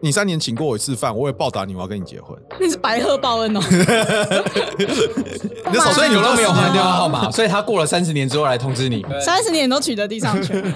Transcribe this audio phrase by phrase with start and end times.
[0.00, 2.38] 你三年请过我一次饭，我也报答你，我要跟你结婚。
[2.60, 3.60] 那是白鹤报恩哦。
[3.68, 3.76] 你
[5.72, 9.04] 的手所以你都没有换电话号码，所以他过了三十年之后来通知你。
[9.20, 10.62] 三十年都取得地上权。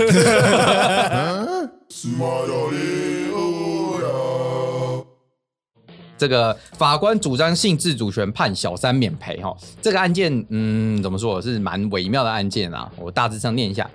[6.19, 13.91] 这个法官主张性自主权判小三免赔哈，这个案件嗯，怎么说是蛮微妙的案件啊，我大致上念一下。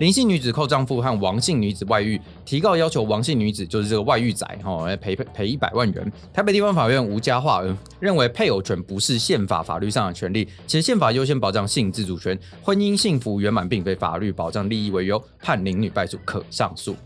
[0.00, 6.12] 林姓女子扣丈夫和王姓女子外遇，提告要求王姓女子就是这个外遇仔哈，来赔赔一百万元。
[6.32, 7.62] 台北地方法院吴家化
[7.98, 16.96] 认为配偶权不是宪法法律上的权利，且宪法优先保障性自主权，婚姻幸福圆满并非法律保障利益为由，判林女败诉，可上诉。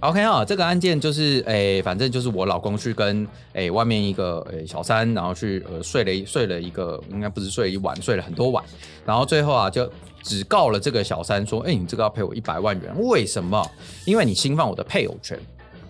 [0.00, 8.64] OK 啊，这个案件就是，诶，反正就是我老公去跟诶外面一个诶小三，然后去呃睡了一睡了一个，应该不是睡一晚，睡了很多晚，
[9.04, 9.90] 然后最后啊就
[10.22, 13.62] 只告了这个小三，说，诶，你这个要赔我一百万元，为什么？
[14.06, 15.38] 因为你侵犯我的配偶权。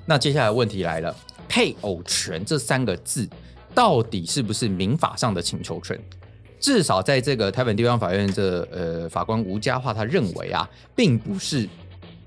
[0.06, 1.14] 那接下来问题来了，
[1.48, 3.28] 配偶权这三个字
[3.72, 5.96] 到底是不是民法上的请求权？
[6.58, 11.68] 至少在这个台北地方法院这呃法官吴家化他认为啊，并不是。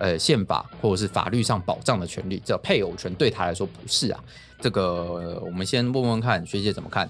[0.03, 4.21] 呃，宪法或者是法律上保障的权利，这配偶权对他来说不是啊。
[4.59, 7.09] 这个、我们先问问看学姐怎么看。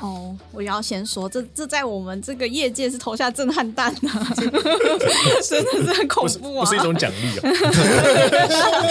[0.00, 4.34] 哦，我要先说，这这在我们这个业界是投下震撼弹啊，
[5.48, 7.42] 真的是很恐怖啊，不是，不是一种奖励啊，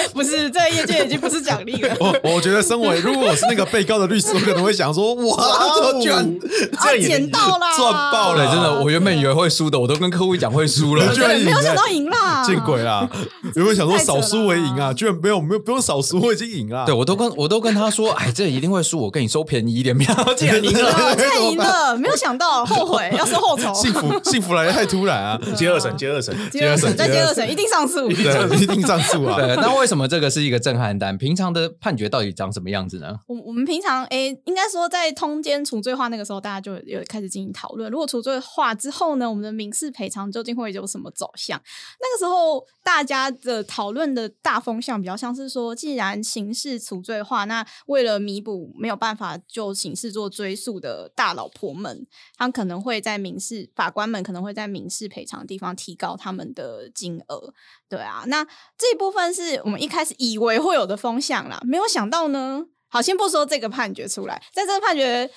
[0.13, 1.95] 不是在业界已经不是奖励了。
[1.99, 5.43] 我我觉得，身为如果我是那个被告的律师，我可能会想说，哇，
[5.75, 6.39] 这居然
[6.83, 13.07] 这捡到了，赚爆了，真的，我原本以为会输的，我都跟客户讲会输了， 居然没有想到赢了，见鬼啦！
[13.55, 14.91] 有没有想说少输为赢啊？
[14.91, 16.85] 居然没有没有不用少输，我已经赢了。
[16.85, 20.94] 对我都跟我都跟他说，哎，这一定会输，我跟你收便宜一点，不要竟然赢了。
[21.15, 23.73] 太赢了，没有想到，后悔，要说后仇。
[23.73, 25.39] 幸福 幸福来得太突然啊！
[25.55, 29.37] 接二审，接二审，接二审，再接二审，一定上诉，对，一定上诉啊！
[29.41, 31.17] 对，那为什么这个是一个震撼单？
[31.17, 33.19] 平常的判决到底长什么样子呢？
[33.27, 37.91] 我我们平常诶，应该说在通奸除罪化那个时候，大家就有开始进行讨论。
[37.91, 41.59] 如果除罪化之后呢，我们的民事赔偿究竟会有什么走向？
[41.99, 51.25] 那个时候大家的讨论的大风向比较像是说，既然刑事除罪化，那为了弥补没有办法就刑事做追诉的大。
[51.25, 52.05] 大老婆们，
[52.37, 57.51] 他们可能会在民事法官们可能会在民事赔偿的地方提高他们的金额，
[57.89, 58.45] 对啊，那
[58.77, 62.63] 这一部分是我们一开始以为会有的风向啦，没有想到呢。
[62.89, 65.27] 好，先不说这个判决出来，在这个判决。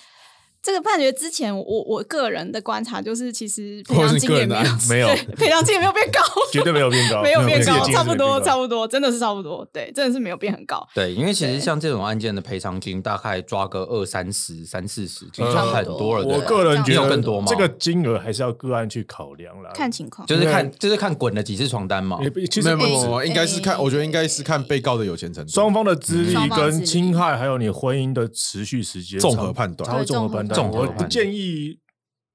[0.69, 6.21] 这个判决之前，我我个人的观察就是，其实赔偿金也没有没有 赔偿金也没有变高，
[6.53, 10.87] 绝对没有变高，没有变高，差不多差不多，真的是差不多，对，真的是没有变很高。
[10.95, 16.27] 对，因为其实像这种案件的赔偿金，大概抓个二三十、三四十，就算很多了。
[16.27, 17.47] 我个人觉得更多吗？
[17.49, 22.19] 这个金额还是要个案去考量啦，看情况，就是看就是看滚了几次床单嘛。
[22.50, 30.58] 其实没有，应该是看，我觉得应该是看被告的有钱程度，双方的资历跟侵害，还有你婚姻的持续时间，综合判断，才会综合判断。
[30.63, 31.79] 我不建议。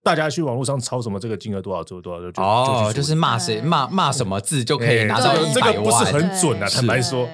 [0.06, 7.26] 大家去网络上抄什么这个金额多少做多少就哦，就是骂谁骂骂什么字就可以拿到一百万，这个不是很准啊，坦白说。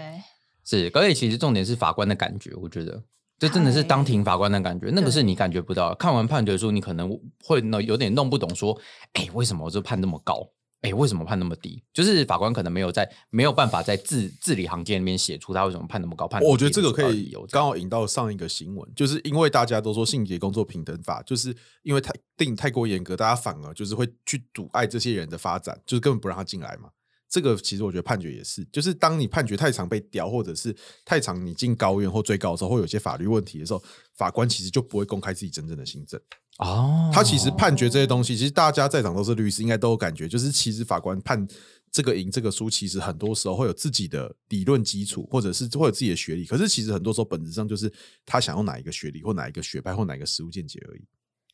[0.63, 3.01] 是，而且其实重点是法官的感觉，我觉得
[3.39, 5.95] 这真的是当庭法官的感觉，那个是你感觉不到。
[5.95, 7.09] 看完判决书，你可能
[7.43, 8.79] 会有点弄不懂，说，
[9.13, 10.35] 哎，为什么我这判那么高？
[10.81, 11.83] 哎，为什么判那么低？
[11.91, 16.41] 就是法官可能没有在没有办法在字字里行间里面写出他为什么判那么高判。
[16.41, 21.53] 我觉得这个可以有刚好引到上一个新闻，就是因为大家都说性别工作平等法，就是
[21.83, 26.89] 因为太定太过严格，大家反而就是会去阻碍这些人的发展，就是根本不让他进来嘛。
[27.29, 30.75] 这个其实我觉得判决也是，就是当你判决太长被屌，或者是
[31.05, 33.83] 太长你进高院或最高的时候，会有些法律问题的时候，
[34.15, 36.19] 法官其实就不会公开自己真正的心证。
[36.59, 41.47] 哦，他其实判决这些东西，其实大家在场都是律师，应该都有感觉，就是其实法官判
[41.89, 46.45] 这个赢这个输，其实很多时候会有自己的理论基础，或者是会有自己的学历。
[46.45, 47.91] 可是其实很多时候本质上就是
[48.25, 51.01] 他想用哪一个学历，或哪一个学派，或哪一个实务见解而已。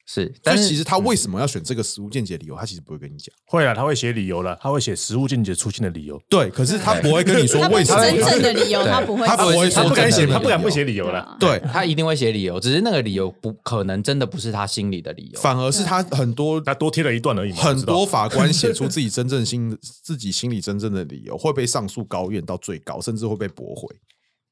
[0.07, 3.33] 是，但是其实他为什么要选这个实物见解理由，他其实不会跟你讲。
[3.47, 6.21] 会啊，他会写理由了，他会写实物见解出现的理由。
[6.29, 11.35] 对，可是他不会跟你说为什么真正的理由，他不会，他不会，他不敢写，他不敢不写理由了。
[11.39, 17.51] 对，他一定会写理由，只是那个理由不可能真的不是他心里的理由，反而是他很多 他多贴了一段而已。
[17.53, 23.87] 很多法官写出自己真正心 自己心里真正的理由，会被上诉高院到最高，甚至会被驳回。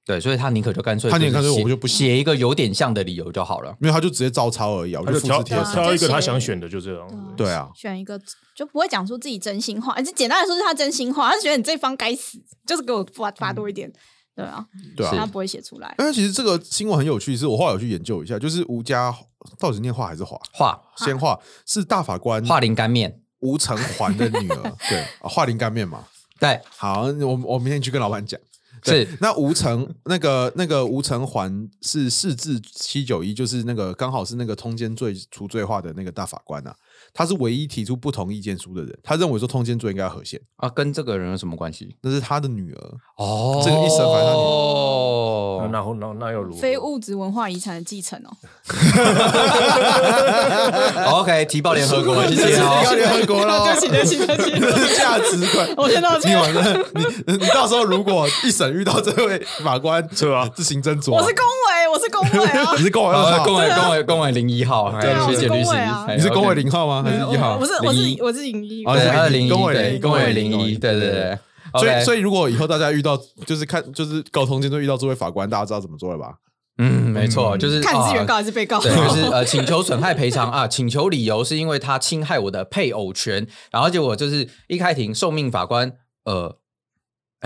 [0.06, 7.36] 对，所以他宁可就干脆，他宁可干脆我就不写一个有点像的理由就好了，因为他就直接照抄而已，我就复制贴上，挑一个他想选的就这样。
[7.38, 8.20] 对啊，选一个
[8.56, 13.90] 就不会讲出自己真心话，而且简单来说是他真心话，他觉得你这方该死，就是给我发发多一点，
[14.36, 14.66] 对啊，
[14.98, 15.96] 对啊，他不会写出来。
[15.98, 19.16] 但是其实这个新闻很有趣，是我后来有去研究一下，就是吴家
[19.58, 20.38] 到底是念画还是华？
[20.52, 23.20] 画，先画是大法官华林干面。
[23.40, 26.06] 吴成环的女儿， 对，华林干面嘛，
[26.40, 28.40] 对，好，我我明天去跟老板讲。
[28.84, 36.76] 是那吴成那个那个吴成环是四至七九一，就是那个刚好是那个通奸罪除罪化的那个大法官啊，
[37.14, 41.96] 他是唯一提出不同意见书的人，他认为说通奸罪应该要合宪啊，跟这个人有什么关系？
[42.02, 42.80] 那是他的女儿
[43.18, 46.60] 哦，这个一审反正他女儿哦，那后那那又如何？
[46.60, 48.32] 非物质文化遗产的继承哦。
[51.20, 52.84] OK，提报联合国，谢谢要哦。
[52.96, 55.68] 联合国了，对不起，对不起，对不起，价值观。
[55.78, 56.32] 我先道歉。
[56.32, 62.84] 你完了，你你到时候如果一审遇到这位法官，是吧是行斟酌，我是公委，我是公委啊你。
[62.84, 65.70] 是公委二呃，号，公委公委公委零一号，对谢谢律师
[66.16, 67.03] 你是公委零号吗？
[67.04, 67.58] 还是一号？
[67.60, 71.38] 我是我是我是零一，哦对，他是零一，公委公委零一，对对对。
[71.80, 76.36] 所以所以如果以后大家遇到就是看就是沟通奸罪遇到这位法官，大家知道怎么做了吧？
[76.78, 78.80] 嗯，没错，就是看你是原告啊还是被告。
[78.82, 85.92] 对，就是呃， 请求损害赔偿啊，请求理由是因为他侵害我的配偶权，然后结果就是一开庭，受命法官
[86.26, 86.63] 呃，哎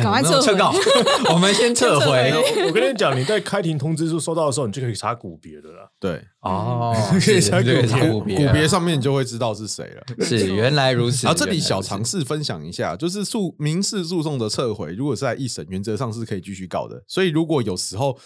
[0.04, 0.74] 赶快撤回撤告，
[1.34, 5.92] 我们先撤撤回回我跟你讲，你在开庭通知书收到的时候，你就可以查股别的了。
[6.00, 8.22] 对，哦， 可以查对股别查股
[8.54, 10.04] 别上面你就会知道是谁了。
[10.26, 11.26] 是原来如此。
[11.26, 17.04] 然后这里小尝试分享一下，就是诉民事诉讼的撤回，如果是在一审，原则上是可以继续告的。
[17.08, 18.18] 所以如果有时候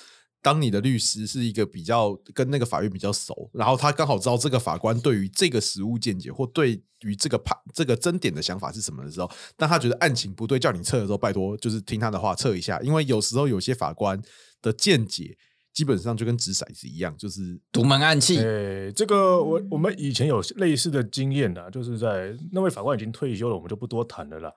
[0.41, 14.19] 当你的律师是一个比较跟那个法院比较熟，然后他刚好知道这个法官对于这个实物见解或对于这个判这个争点的想法是什么的时候，当他觉得案情不对，叫你撤的时候，拜托就是听他的话撤一下，因为有时候有些法官
[14.61, 15.37] 的见解
[15.73, 24.51] 基本上就跟掷骰子一样，就是独门暗器，对，这个我我们以前有类似的经验啊，就是在那位法官已经退休了，我们就不多谈了啦。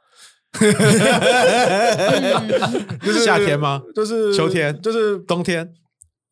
[3.03, 3.83] 就 是夏天吗？
[3.95, 5.73] 就是秋天就是冬天。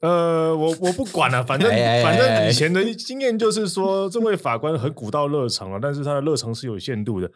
[0.01, 1.71] 呃，我我不管了、反正
[2.03, 7.31] 反正以前的经验就是说，这位法官很古道热肠了，但是他的热肠是有限度的，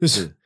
[0.00, 0.36] 就是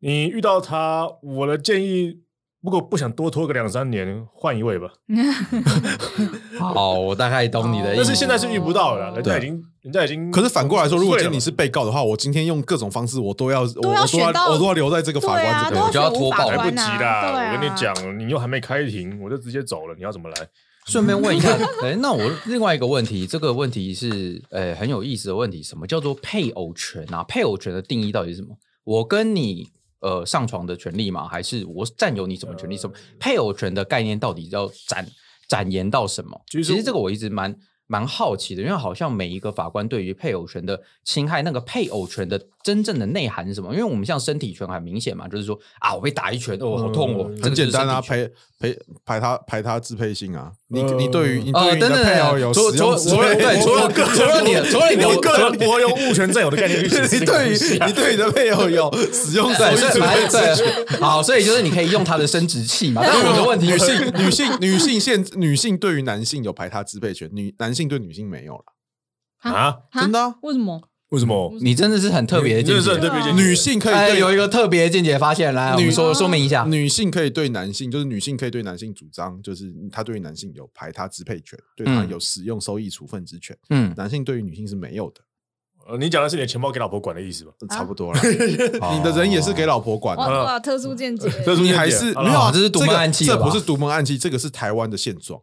[0.00, 2.20] 你遇到他，我的建议，
[2.66, 4.88] 如果不想多拖个两三年，换一位吧。
[6.58, 7.96] 好，我大概懂你的意思。
[7.98, 10.32] 但是现在是遇不到了，人家已经人家已经。
[10.32, 15.74] 可是反过来说，如果今天你是是被告的话，我今天用各种方式，我都要我要我都要我都要留在这个法官这边。
[15.74, 17.40] 都要就要拖爆来不及官啊啦！
[17.40, 20.48] 啊我跟你讲，你又还没开庭，我就直接走了，你要怎么来？
[20.86, 27.22] 顺便问一下， 哎，那我另外一个问题，这个问题是呃很有意思的问题，什么叫做配偶权啊？
[27.22, 28.56] 配偶权的定义到底是什么？
[28.82, 29.68] 我跟你
[30.00, 31.26] 呃上床的权利吗？
[31.26, 32.76] 还是我占有你什么权利？
[32.76, 35.06] 什么配偶权的概念到底要展
[35.48, 36.40] 展延到什么？
[36.48, 43.72] 其实其实这个我一直蛮蛮好奇的，因为好像每一个法官对于配偶权的侵害，那个配偶权的真正的内涵是什么？
[43.72, 48.28] 因为我们像身体权很明显嘛，就是说啊，我被打一拳，哦，好痛哦，嗯很简单啊，排
[48.58, 50.50] 排排他排他支配性啊。
[50.68, 57.52] 你呃你对于你哦，对于你的配偶有除使用支除除了配对除了除了你的除了你个人不会用物权占有的概念你这个 对于
[57.86, 63.00] 你对你的配偶有使用手对，艺支所以反配正之对，好，所以就是你可以用他的生殖器嘛。
[63.06, 68.64] 但是我的问题女性女性女性现女性对于男性有排他支配权，女男性对女性没有了。
[69.52, 69.76] 啊？
[69.92, 70.88] 真的啊为什么？
[71.10, 71.54] 为什么？
[71.60, 72.94] 你真的是很特别的见解。
[72.96, 76.64] 特别见解女性可以哎，对有一个特别的见解发现，来，我们说说明一下。
[76.64, 83.56] 女性可以对男性，就是女性可以对男性主张，就是她对于男性有排他支配权，对他嗯有使用收益处分之权。
[83.70, 85.20] 嗯，男性对于女性是没有的，
[85.86, 87.52] 呃，你讲的是你的钱包给老婆管的意思吧？
[87.70, 88.20] 差不多了。
[88.26, 91.28] 你的人也是给老婆管的，哇哇，特殊见解。
[91.44, 92.50] 特殊见解你还是好了没有啊？
[92.52, 95.40] 这是独门暗器这不是独门暗器，这个是台湾的现状。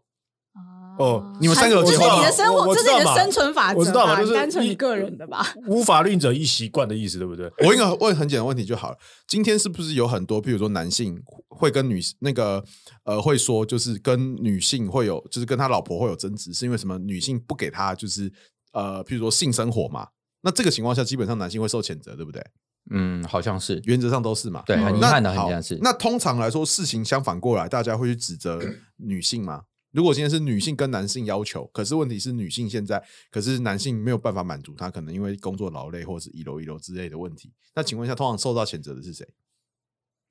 [1.00, 5.54] 哦你们三个有这是结婚吗你的生活，我我知道嘛这是你的生存法则吧，我知道嘛就是单纯一你个人的吧？
[5.68, 7.52] 无法令者一习惯的意思，对不对？
[7.66, 8.98] 我应该问很简单问题就好了。
[9.28, 11.20] 今天是不是有很多，比如说男性
[11.50, 12.64] 会跟女那个
[13.06, 16.98] 呃会说，就是跟女性会有，就是跟他老婆会有争执，是因为什么？
[17.00, 18.32] 女性不给他就是
[18.74, 20.08] 呃，譬如说性生活嘛。
[20.42, 22.44] 那这个情况下，基本上男性会受谴责，对不对？
[22.92, 23.82] 嗯，好像是。
[23.86, 24.62] 原则上都是嘛。
[24.66, 25.80] 对，很遗那憾的，很好遗憾是。
[25.82, 28.62] 那通常来说，事情相反过来，大家会去指责
[28.98, 29.62] 女性吗？
[29.94, 37.54] 如果今天是女性跟男性要求，可是问题是女性现在，可是男性没有办法满足她，可能因为工作劳累或者是一楼一楼之类的问题。
[37.76, 39.26] 那请问一下，通常受到谴责的是谁？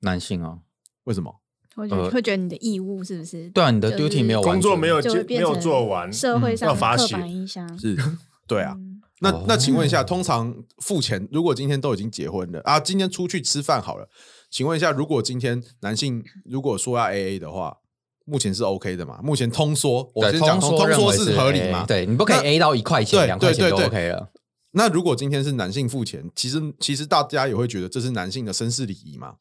[0.01, 0.59] 男性啊，
[1.05, 1.39] 为什么？
[1.75, 3.49] 会觉得会觉得你的义务是不是？
[3.49, 7.97] 对啊，你的 duty 没有完成工作没有结没有做完，社会上要罚的刻板印象是，
[8.47, 8.75] 对啊。
[8.77, 14.09] 嗯那哦那请问一下，通常付钱，如果今天都已经结婚了啊，今天出去吃饭好了，
[14.49, 17.77] 请问一下，如果今天男性如果说要 A A 的话，
[18.25, 19.19] 目前是 OK 的嘛？
[19.23, 21.85] 目前通缩，我对，先讲通通缩是合理嘛？
[21.85, 24.29] 对你不可以 A 到一块钱、对两块钱就对对 OK 了。
[24.71, 29.35] 那如果今天是男性付钱，其实其实大家也会觉得这是男性的绅士礼仪嘛？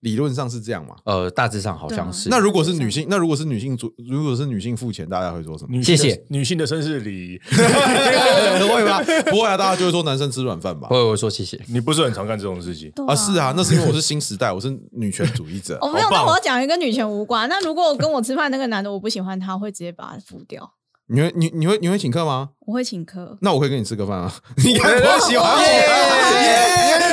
[0.00, 0.94] 理论上是这样嘛？
[1.04, 2.28] 呃，大致上好像是。
[2.28, 5.82] 那如果是女性，那如果是女性主，如果是女性付钱，大家会说什么？
[5.82, 9.02] 谢谢女性的绅士礼仪， 会吗？
[9.30, 10.88] 不会啊，大家就会说男生吃软饭吧？
[10.88, 11.60] 会，我会说谢谢。
[11.68, 13.14] 你不是很常干这种事情啊？
[13.14, 15.78] 是啊，那是因为我是新时代，我是女权主义者。
[15.82, 17.48] 我没有，那我要讲一个女权无关。
[17.48, 20.72] 那如果我跟我吃饭那个男的我不喜欢他，会直接把他付掉。
[21.08, 22.50] 你会你你会你会请客吗？
[22.66, 23.38] 我会请客。
[23.40, 24.32] 那我可以跟你吃个饭啊？
[24.64, 25.62] 你应该不会喜欢我。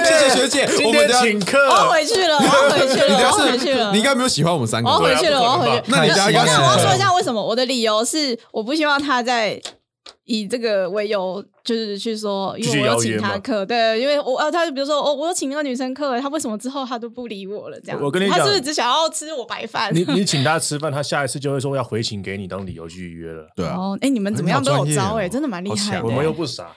[0.06, 1.60] 谢谢学姐，我们请客。
[1.70, 3.92] 我要回去了，我要回去了，我要回去了。
[3.92, 4.90] 你应该没有喜欢我们三个。
[4.90, 5.84] 我要回去了，我要回去。
[5.92, 6.42] 那你家应该。
[6.58, 7.44] 我要说一下为什么？
[7.44, 9.62] 我的理由是，我不希望他在。
[10.26, 17.80] 以这个为由，就是去说，因为我有请他客，对，因为我呃，他就比如说，哦，我有请那个女生客，他为什么之后他都不理我了？
[17.82, 19.94] 这样，我跟你讲，他是不是只想要吃我白饭？
[19.94, 23.48] 你你请他吃饭，他下一次就会说要回请给你当理由去预约了。
[23.56, 26.06] 对啊，哦，哎，你们怎么样都有招哎，真的蛮厉害的。
[26.06, 26.72] 我们又不傻。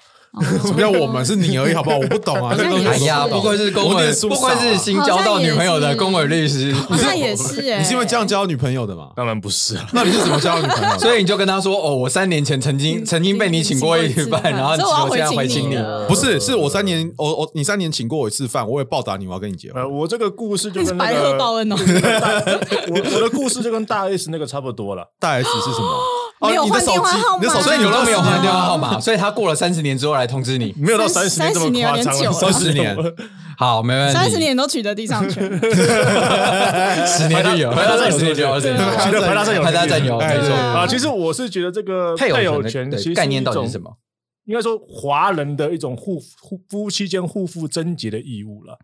[0.63, 1.97] 什么叫我们是你而已，好不好？
[1.99, 2.55] 我不懂啊。
[2.87, 6.73] 哎呀，不愧是公委，不愧是新交到女朋友的公委律师。
[6.75, 9.09] 好像也是哎，你是因为这样交女朋友的吗？
[9.17, 9.87] 当然不是啊。
[9.93, 10.99] 那你是怎么交女朋友？
[10.99, 14.73] 所以你就跟他说：“哦，我三年前曾经曾经被你请过一次饭， 然后
[15.07, 19.83] 我现在回请你。”不是，是我三年，我我你三年请过我一次饭，我也报答你，我要跟你结婚。
[19.83, 21.77] 呃，我这个故事就跟白鹤报恩哦。
[22.89, 25.05] 我我的故事就跟大 S 那个差不多了。
[25.19, 25.99] 大 S 是什么？
[26.41, 32.33] 没有换电话号码，所以你都没有换电话号码， 所以他过了三十年之后来通知你，没有到三十年这么夸张了。
[32.33, 32.97] 三十年，
[33.57, 34.13] 好，没问题。
[34.13, 35.43] 三十年都取得地上权，
[37.07, 38.61] 十年就有，回答再有，十年就有，回
[39.35, 40.87] 答再有，回答再有，没错啊。
[40.87, 43.97] 其实我是觉得这个配偶权的概念到底是什么？
[44.45, 48.79] 应该说华人的一种互互夫妻间互负贞洁的义务了。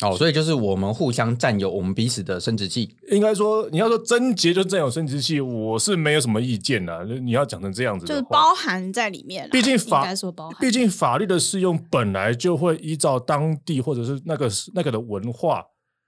[0.00, 2.94] 哦，所以就是我们互相占有我们彼此的生殖器。
[3.10, 7.04] 应该说，你要说贞洁就占有生殖器，我是没有什么意见的。
[7.04, 9.50] 你要讲成这样子，就是包含在里面。
[9.50, 10.56] 毕竟法，应该说包含。
[10.60, 15.64] 毕竟法律的适用本来就会依照当地或者是那个那个的文化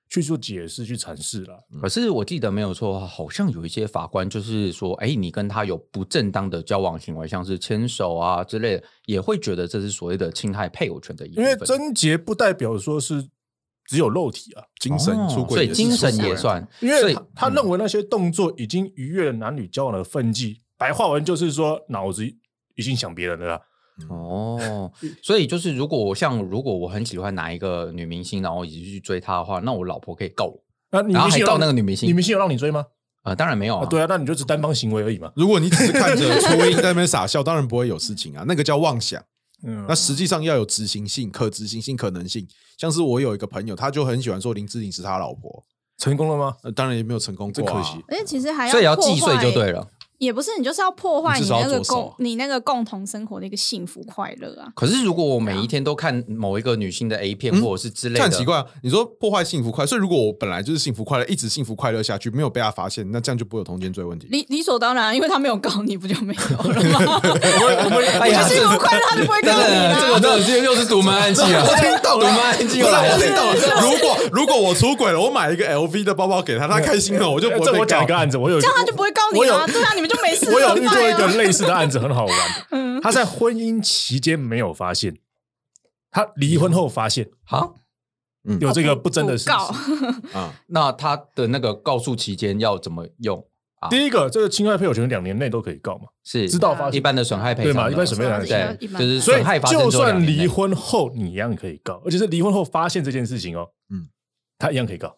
[0.09, 1.59] 去做解释、去阐释了。
[1.83, 11.45] 可是我记得没有错，好像有一些法官就是说，哎，你跟他有不正当的交往行为，像是牵手啊之类的，也会觉得这是所谓的侵害配偶权的一部分。
[11.45, 13.27] 因为贞洁不代表说是。
[13.91, 16.65] 只有肉体啊，精神出轨，所以精神也算。
[16.79, 23.61] 因为他他认为那些动作已经逾越了男女交往的分际，白话文就是说脑子已经想别人了。
[24.09, 30.63] 哦，所以就是如果我像如果我很喜欢哪一个女明星，然后一直去追她的话，那我老婆可以告我。
[30.93, 32.09] 那然后还告那个女明星？
[32.09, 32.85] 女明星有让你追吗？
[33.25, 33.87] 呃，当然没有啊。
[33.87, 35.33] 对啊，那你就只单方行为而已嘛。
[35.35, 38.45] 如果你只是看着 初音在那边傻笑，当然不会有事情啊。
[38.47, 39.21] 那个叫妄想。
[39.63, 42.47] 嗯，那实际上要有执行性、可执行性、可能性。
[42.79, 45.65] 像是我有一个朋友，他就很喜欢说林志玲是他老婆，
[45.99, 46.57] 成功了吗？
[46.63, 48.03] 呃，当然也没有成功过，可惜。
[48.09, 49.87] 而且其实还要，所以要计税就对了。
[50.21, 54.69] 也不是，你就是要破坏你那个共你那个共同生活的一个幸福快乐啊。
[54.77, 58.67] 可是如果我每一天都看某一个女性的 A 片或者是之类的，很奇怪啊。
[58.83, 64.29] 你说破坏幸福快乐，所以如果我本来就是幸福快乐，一直幸福快乐下去，没有被他发现，那这样就不会有通奸罪问题。
[64.31, 67.21] 理理所当然，因为他没有告你，不就没有了吗？
[68.21, 70.21] 哎呀，幸福快乐他就不会告你了。
[70.21, 71.65] 这个这个又是独门暗器啊！
[71.67, 73.15] 我听懂了，独门暗器又来了。
[73.15, 73.81] 我听懂了。
[73.81, 77.79] 如果如果我出轨了，我买一个 LV 的包包给他，他开心了，我就不会被告。
[77.79, 79.67] 我讲一个案子，我有这样他就不会告你了。
[79.67, 85.17] 对啊，你们就没事我有遇过一个类似的案子很好玩， 他在婚姻期间没有发现，
[86.11, 87.77] 他离婚后发现，好，
[88.61, 89.51] 有这个不真的事实
[90.37, 90.55] 啊。
[90.69, 93.47] 那他的那个告诉期间要怎么用？
[93.89, 96.47] 第一个，这个侵害配偶权两年内都可以告嘛，是。
[96.51, 96.93] 知道发生。
[96.93, 97.91] 一般的损害赔偿对吗？
[97.91, 99.81] 一般损害赔偿对，就是损害发生。
[99.81, 104.09] 就算离婚后你一样可以告，而且是离婚后发现这件事情哦，嗯，
[104.59, 105.17] 他一样可以告。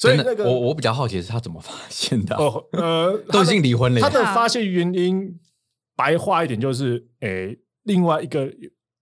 [0.00, 2.34] 所以那个我我比较好奇的是他怎么发现的？
[2.36, 4.00] 哦，呃， 都已经离婚了。
[4.00, 5.38] 他的发现原因，
[5.94, 8.50] 白话一点就是，诶，另外一个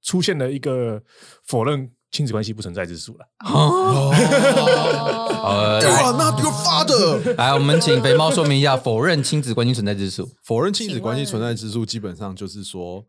[0.02, 1.00] 出现了一个
[1.47, 3.25] 否认亲子关系不存在之术了。
[3.45, 4.11] 哦，
[5.40, 7.35] 哇，Not your father！
[7.38, 10.28] 来，我们请肥猫说明一下否认亲子关系存在之术。
[10.43, 13.05] 否认亲子关系存在之术，基本上就是说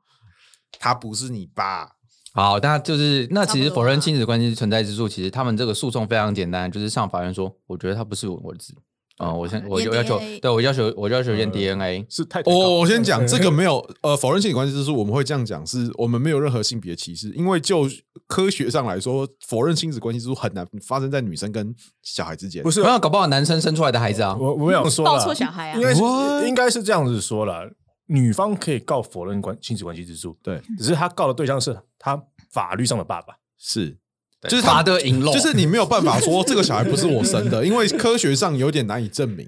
[0.80, 1.99] 他不是你爸。
[2.34, 8.74] 好，那就是那其实否认亲子关系存在之处，其实他们这个诉讼非常简单，就是上法院说，我觉得他不是我儿子
[9.18, 17.90] 啊，我先我就要求，对我要求我要求验 DNA 是太哦，我先讲这个没有呃否认亲子关系之处，我们会这样讲，是我们没有任何性别歧视，因为就
[18.28, 26.02] 科学上来说，否认亲子关系之处很难发生在女生跟小孩之间，不是，没有搞不好男生生出来的孩子啊，我我没有说抱错小孩啊，应该是
[26.48, 27.70] 应该是这样子说了，
[28.10, 32.22] 女方可以告否认关亲子关系之诉，对，只是她告的对象是她。
[32.52, 33.36] 法律上的爸爸。
[33.60, 33.96] 是，
[34.50, 39.48] 就是他的引漏，就是你没有办法说这个小孩不是我生的， 因为科学上有点难以证明，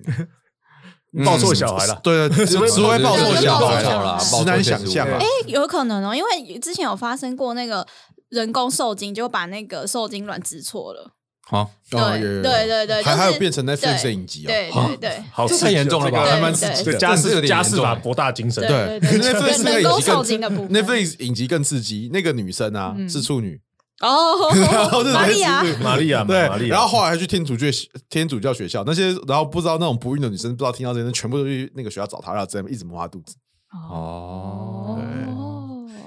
[1.25, 5.17] 抱错小孩了，对， 只会只会抱错小孩了，实难想象啊。
[5.19, 7.87] 哎，有可能哦，因为之前有发生过那个
[8.29, 11.15] 人工受精，就把那个受精卵植错了。
[11.51, 16.20] 好，对对对对，还还有变成 Netflix 的对影集哦，对对好太严重了吧？
[16.24, 16.93] 这个还蛮对刺激的。
[16.93, 19.34] 这家这有点事法严重博大精深，对对对对。
[19.34, 23.10] Netflix 那个能够影集受精的部分更 Netflix 影集更刺激，那个女生啊嗯。
[23.10, 23.60] 是处女，
[24.00, 24.50] 哦，
[25.13, 27.67] 玛利亚，玛利亚，对，玛利亚，然后后来还去天主教
[28.10, 33.36] 天主教学校，那些然后不知道那种不孕的女生，不知道听到这些，全部都去那个学校找她，然后这样一直摸她肚子，
[33.74, 34.98] 哦，哦，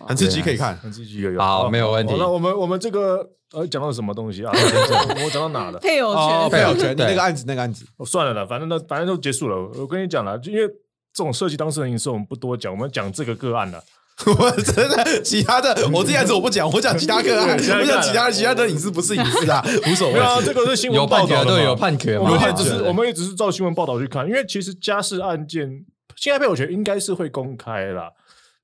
[0.07, 0.77] 很刺激，可以看。
[0.79, 4.51] 很刺激有有好没有问题那我们我们这个呃讲到什么东西啊？
[5.25, 5.79] 我讲到哪了？
[5.79, 9.57] 配偶哦，权配偶权， 你那个案子，那个案子，哦算了啦，反正那反正都结束了。
[9.79, 10.67] 我跟你讲了，就因为
[11.13, 13.83] 这种涉及当事人隐私，我们不多讲，我们讲这个个案了。
[14.27, 20.45] 我真的其他的，我这样子我不讲，我讲其他个案，我讲其他其他的隐私不是隐私啊，无所没有啊，谓。
[20.45, 25.69] 这个是新闻有判决，报道对，有判决，我们也有判决对只是我们也只是照新闻报道去看，因为其实家事案件，
[26.15, 28.09] 现在配偶权应该是会公开啦，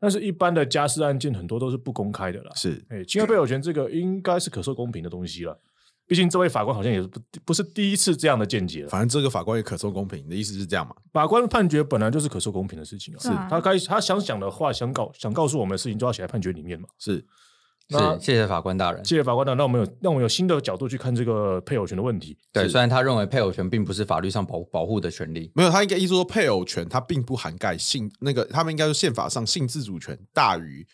[0.00, 2.50] 但是一般的家事案件很多都是不公开的啦。
[2.56, 5.60] 是哎，侵害配偶权这个应该是可受公平的东西了。
[6.06, 8.88] 毕竟这位法官好像也是不不是第一次这样的见解了。
[8.88, 10.96] 反正这个法官也可受公平，你的意思是这样嘛？
[11.12, 16.88] 法官判决本来就是可受公平的事情啊，是啊他该他想讲的话，想告想告诉我们的事情，就要写在判决里面嘛。
[16.98, 17.26] 是是
[17.90, 19.04] 那谢谢法官大人。
[19.04, 22.36] 谢谢法官大人，让我们有让我们有新的角度去看这个配偶权的问题。
[22.52, 30.86] 对，虽然他认为配偶权并不是法律上保保护的权利，没有，他应该意思说配偶权它并不涵盖性那个，他们应该说宪法上性自主权大于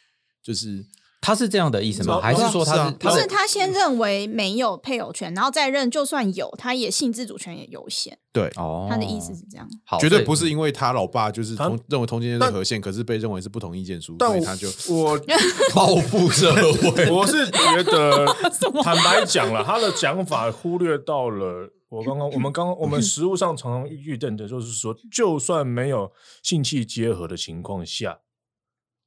[0.43, 0.85] 就是
[1.27, 2.21] 他是这样的意思吗？
[2.21, 8.17] 还是说他是啊他的不是他先认为没有配偶权，然后再认就算有，他也性自主权也优先。
[8.33, 9.69] 对，哦，他的意思是这样。
[9.85, 15.19] 好，绝对不是因为他老爸就是同认为同性恋是但合宪，可是被认为是不同意见书，所以他就我
[15.75, 17.11] 报复社会。
[17.11, 18.25] 我是觉得，
[18.85, 28.19] 坦白讲了，他的讲法忽略到了我刚刚 我们刚刚我们实物上常常遇见的，就是说，就算没有性器结合的情况下，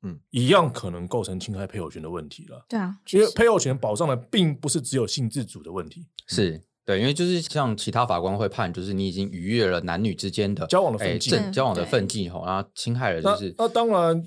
[0.03, 2.65] 嗯，一样可能构成侵害配偶权的问题了。
[2.69, 11.29] 对啊，因为配偶权保障的并不是只有性自主的问题，是对，因为就是像其他法官会判，就是你已经逾越了男女之间的交往的分哎际。
[11.29, 14.25] 正交往的对分际吼，然后侵害了就是那当然，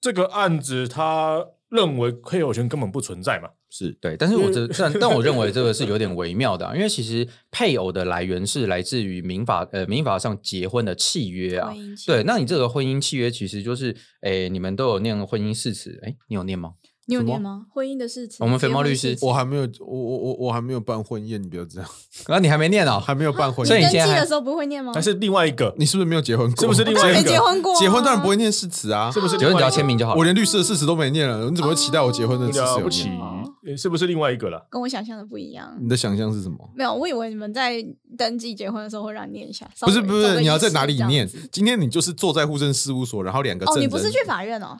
[0.00, 3.50] 这个案子他认为配偶权根本不存在嘛。
[3.76, 11.74] 是对，但是我这 但但我认为这个是有点微妙的啊、因为其实配偶的来源是来自于民法呃民法上结婚的契约啊
[12.06, 16.74] 对，那你这个婚姻契约其实就是诶你们都有念婚姻誓词，诶你有念吗？
[17.06, 17.66] 你有念吗？
[17.70, 21.90] 婚姻的誓词，我们肥猫律师我还没有，我我我我还没有办婚宴，你不要这样，
[22.28, 24.90] 啊，你还没念哦，还没有办婚宴，所以你登记的时候不会念吗？
[24.94, 26.60] 还是另外一个，你是不是没有结婚过？
[26.62, 27.28] 是不是另外一个？
[27.28, 30.18] 结婚过啊，结婚当然不会念誓词啊，是不是结婚只要签名就好了。
[30.18, 33.20] 我连律师的誓词都没念了，你怎么会期待我结婚的誓词不起念？
[33.20, 33.43] 哦，
[33.76, 34.66] 是不是另外一个了？
[34.70, 35.76] 跟我想象的不一样。
[35.80, 36.70] 你的想象是什么？
[36.74, 37.84] 没有，我以为你们在
[38.18, 39.68] 登记结婚的时候会让你念一下。
[39.80, 41.28] 不是不是，你要在哪里念？
[41.50, 44.78] 今天你就是坐在户政事务所，然后两个哦，证你不是去法院哦？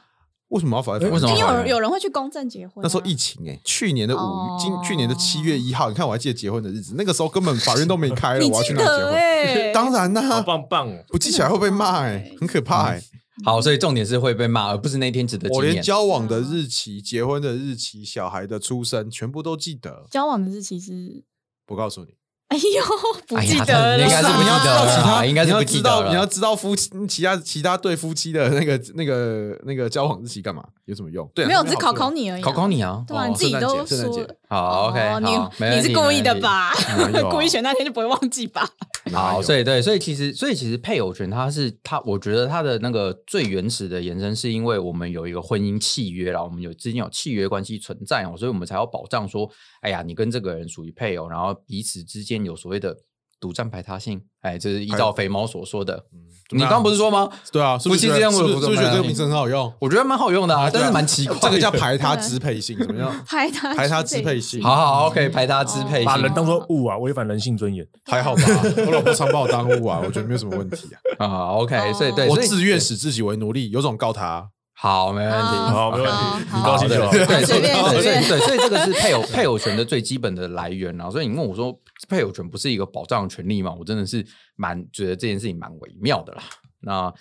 [0.48, 1.10] 为什么要法院？
[1.10, 2.82] 为什么因为有人有人会去公证结婚啊。
[2.82, 9.14] 那时候疫情哎、去年的五哦今去年的七月一号，你看我还记得结婚的日子，那个时候根本法院都没开了， 我要去哪结婚？
[9.14, 9.72] 哎？
[9.72, 11.04] 当然啦、好棒棒哦！
[11.08, 13.02] 不记起来会被骂哎、很可怕哎、
[13.42, 15.56] 好，所以重点是会被骂，而不是那天值得纪念。
[15.56, 20.06] 我连交往的日期、结婚的日期、小孩的出生全部都记得。
[20.10, 21.24] 交往的日期是，
[21.66, 22.14] 不告诉你，
[22.54, 22.84] 哎呦，
[23.26, 30.62] 不记得了，应该是不记得了其他应该是要知道，记得了你要知道夫妻其他其他对夫妻的那个那个那个交往日期干嘛？
[30.84, 31.28] 有什么用？
[31.34, 32.44] 对，没有，只考考你而已啊。
[32.44, 33.02] 考考你啊。
[33.08, 34.28] 对啊，哦你自己都说了。
[34.48, 35.00] 好，OK，
[35.58, 36.32] 你你是故意的？
[36.40, 36.72] 吧？
[37.30, 38.68] 故意选那天就不会忘记吧？
[39.12, 49.48] 好，所以对，所以其实，所以其实配偶权它是它，我觉得它的那个最原始的延伸，是因为我们有一个婚姻契约啦，我们有之间有契约关系存在哦，所以我们才要保障说，
[49.80, 52.96] 哎呀，你跟这个人属于配偶，然后彼此之间有所谓的
[53.40, 56.04] 独占排他性，哎，这、就是依照肥猫所说的。
[56.50, 57.28] 你刚刚不是说吗？
[57.50, 59.72] 对啊，是不是觉得夫妻之间是不是是不是觉得这个名名词很好用？
[59.80, 61.40] 我觉得蛮好用的啊， 但是蛮奇怪的。
[61.40, 63.10] 这个叫排他支配性，怎么样？
[63.26, 67.86] 排他排他支配性，好好 OK，排他支配性，把人当做物啊，违反人性尊严。
[68.04, 68.42] 还好吧？
[68.86, 71.26] 我老婆常把我当物啊，我觉得没有什么问题啊。
[71.26, 74.50] 啊，OK，所以对，我自愿使自己为奴隶，有种告他。
[74.76, 75.36] 好，没问题，
[75.72, 77.10] 好，没问题，你高兴就好。
[77.10, 81.08] 对，随便所以随便对，所以这个是配偶配偶权的最基本的来源啊。
[81.10, 81.74] 所以你问我说
[82.08, 83.74] 配偶权不是一个保障的权利吗？
[83.78, 84.24] 我真的是
[84.56, 86.42] 蛮觉得这件事情蛮微妙的啦。
[86.80, 87.12] 那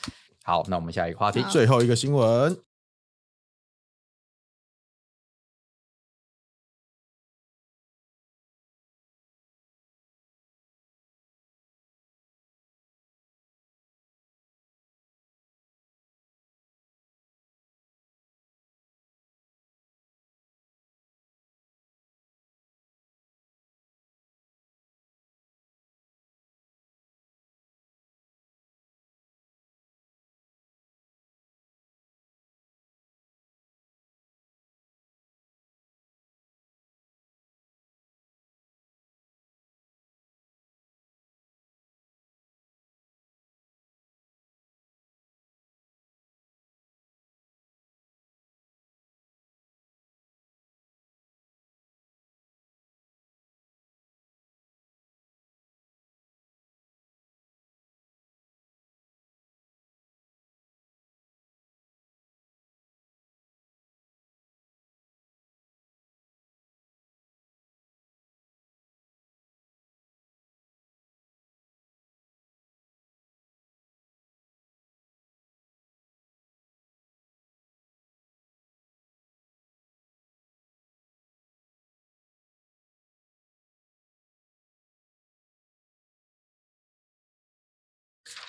[0.44, 1.42] 好，那我们下一个话题。
[1.50, 2.58] 最后一个新闻。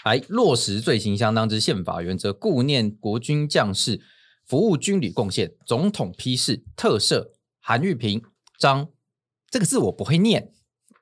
[0.04, 4.00] 来落实罪行相当之宪法原则，顾念国军将士
[4.46, 5.54] 服务军旅贡献。
[5.66, 8.22] 总统批示特赦韩玉平、
[8.58, 8.88] 张，
[9.50, 10.52] 这个字我不会念，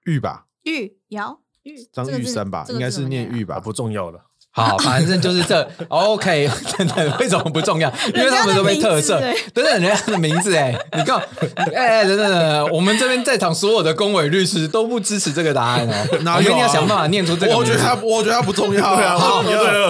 [0.04, 4.24] 玉吧，玉瑶玉张玉山吧，应该是念玉吧，不重要的。
[4.54, 7.90] 好，反正就是这，OK，真的为什么不重要？
[8.14, 9.18] 因为他们都被特赦，
[9.54, 11.18] 等等人家的名字哎，你看，
[11.74, 16.18] 哎，等等等，我们这边在场所有的公委律师都不支持这个答案哦。
[16.20, 17.56] 那一定要想办法念出这个。
[17.56, 18.94] 我觉得他，我觉得他不重要。
[18.94, 19.42] 对啊， 好，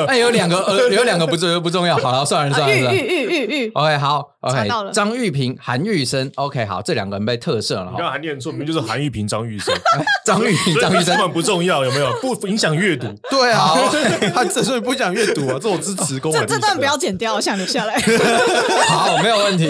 [0.07, 1.97] 哎，有两个呃，有两个不重不重要。
[1.97, 2.95] 好了，算了算了算了。
[2.95, 3.73] 玉玉玉玉玉。
[3.75, 7.89] OK，好，OK，张玉平、韩玉生，OK，好，这两个人被特赦了。
[7.91, 9.75] 你刚还念错，明明就是韩玉平、张玉生。
[10.25, 12.13] 张玉平、张玉生根本不重要，有没有？
[12.21, 13.13] 不影响阅读。
[13.29, 13.75] 对啊，
[14.33, 14.52] 他。
[14.61, 16.19] 所以不想阅读啊，这我支持。
[16.19, 17.97] 这这段不要剪掉，我想留下来。
[18.89, 19.69] 好，没有问题。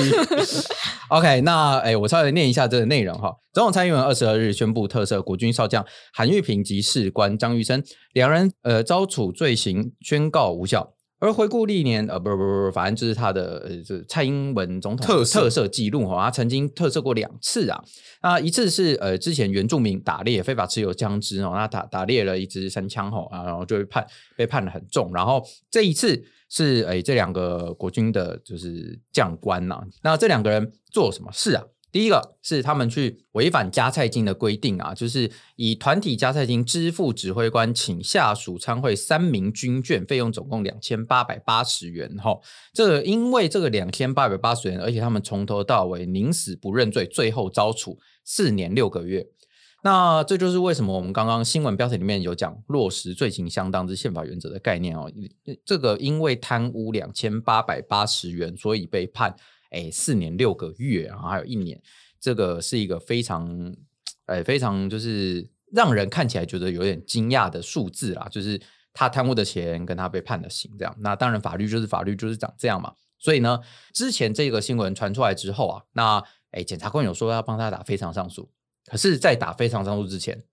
[1.09, 3.31] OK，那哎，我稍微念一下这个内容哈。
[3.53, 7.83] 总统蔡英文二十二日宣布特赦国军少将韩玉平及士官张玉生
[8.15, 10.95] 两人，呃，遭处罪行宣告无效。
[11.23, 17.81] 而回顾历年，呃，不不不不，反正就是他的呃，这蔡英文总统特特赦记录哈，他曾经特色过两次啊。
[18.23, 24.07] 那一次是呃，之前原住民打猎非法持有枪支哦，那打打猎了一支山枪吼啊，然后就被判
[24.37, 25.13] 被判的很重。
[25.15, 31.63] 然后这一次是诶，这两个国军的就是将官呐，那这两个人做什么事啊？
[31.93, 42.17] 第一个是他们去违反加菜金的规定啊，就是以团体加菜金支付指挥官请下属参会三名军眷，费用总共两千八百八十元。
[42.17, 42.41] 哈，
[42.73, 49.27] 这因为这个两千八百八十元，而且他们从头到尾宁死不认罪，最后遭处四年六个月。
[49.85, 55.13] 那这就是为什么我们刚刚新闻标题里面有讲落实罪行相当之宪法原则的概念哦。
[55.67, 59.37] 这个因为贪污两千八百八十元，所以被判。
[59.73, 61.81] 哎，四年六个月，然后还有一年，
[62.21, 63.75] 这个是一个非常，
[64.27, 68.29] 哎，非常就是让人看起来觉得有点惊讶的数字啦。
[68.31, 68.61] 就是
[68.93, 70.95] 他贪污的钱跟他被判的刑这样。
[71.01, 72.93] 那当然，法律就是法律，就是长这样嘛。
[73.19, 73.59] 所以呢，
[73.95, 78.51] 之前这个新闻传出来之后啊，那哎，检察官有说要帮他打非常上诉，
[78.85, 80.45] 可是，在打非常上诉之前，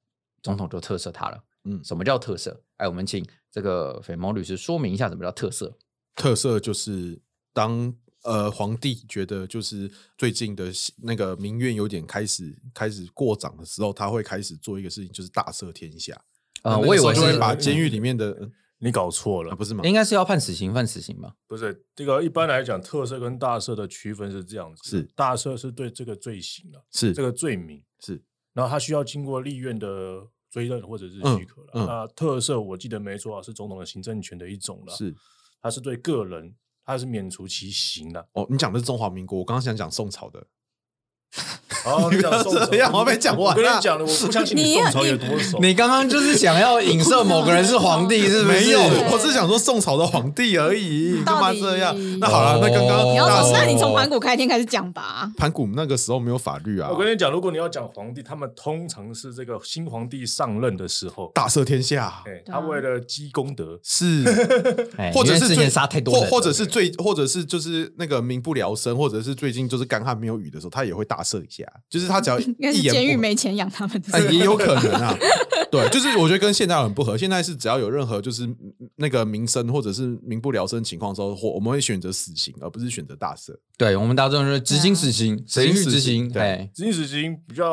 [0.41, 1.43] 总统就特赦他了。
[1.65, 2.55] 嗯，什么叫特赦？
[2.77, 5.73] 哎，我们请这个肥毛律师说明一下什么叫特赦。
[6.15, 7.19] 特赦就是
[7.53, 7.93] 当。
[8.23, 16.13] 呃，皇帝觉得就是最近的那个民怨有点开始开始过涨的时候，他会开始做一个事情，就是大赦天下。
[16.63, 19.85] 啊、呃，我以为是把监狱里面的、嗯、你搞错了、啊，不是吗？
[19.85, 21.33] 应该是要判死刑，判死刑吧？
[21.47, 28.21] 不是，这个一般来讲，特赦跟大赦的区分是这样子：是大赦是对这个罪行了，是这个罪名是，
[28.53, 31.71] 然后他需要经过立院的追认或者是许可了。
[31.75, 35.15] 嗯嗯、那特赦我记得没错啊，是总统的行政权的一种了，是，
[35.61, 36.53] 它是对个人。
[36.89, 38.47] 他是免除其刑的哦。
[38.49, 40.47] 你讲的是中华民国，我刚刚想讲宋朝的。
[41.89, 43.55] 哦，你讲 宋朝，我没讲完。
[43.55, 45.59] 我跟你讲了，我不相信你宋朝有多熟。
[45.59, 48.59] 你刚刚就是想要影射某个人是皇帝，是不是？
[48.59, 48.79] 没有，
[49.11, 51.21] 我是想说宋朝的皇帝而已。
[51.23, 51.95] 干嘛这样？
[52.19, 55.29] 那好了，那刚刚你要从，那你从盘古开天开始讲吧。
[55.37, 56.89] 盘古那个时候没有法律啊。
[56.91, 62.23] 我跟你讲，如果你要讲皇帝，他们通常是这个新皇帝上任的时候大赦天下。
[62.45, 64.23] 他为了积功德，是，
[65.13, 72.09] 或者是之前杀太多，或或者是最，或者是就是那个民不聊生，或者是最近就是干旱没有雨的时候，他也会大赦一下，就是。
[72.09, 74.01] 他只要 应该是监狱没钱养他们，
[74.33, 75.15] 也有可能啊。
[75.71, 77.15] 对，就是我觉得跟现在很不合。
[77.15, 78.49] 现在是只要有任何就是
[78.95, 83.53] 那个民生或者是民不聊生情况的时候，或我们会选择死刑，而不是选择大赦。
[83.77, 86.27] 对，我们大众是执行死刑，谁去执行？
[86.31, 87.67] 对，执行死刑比较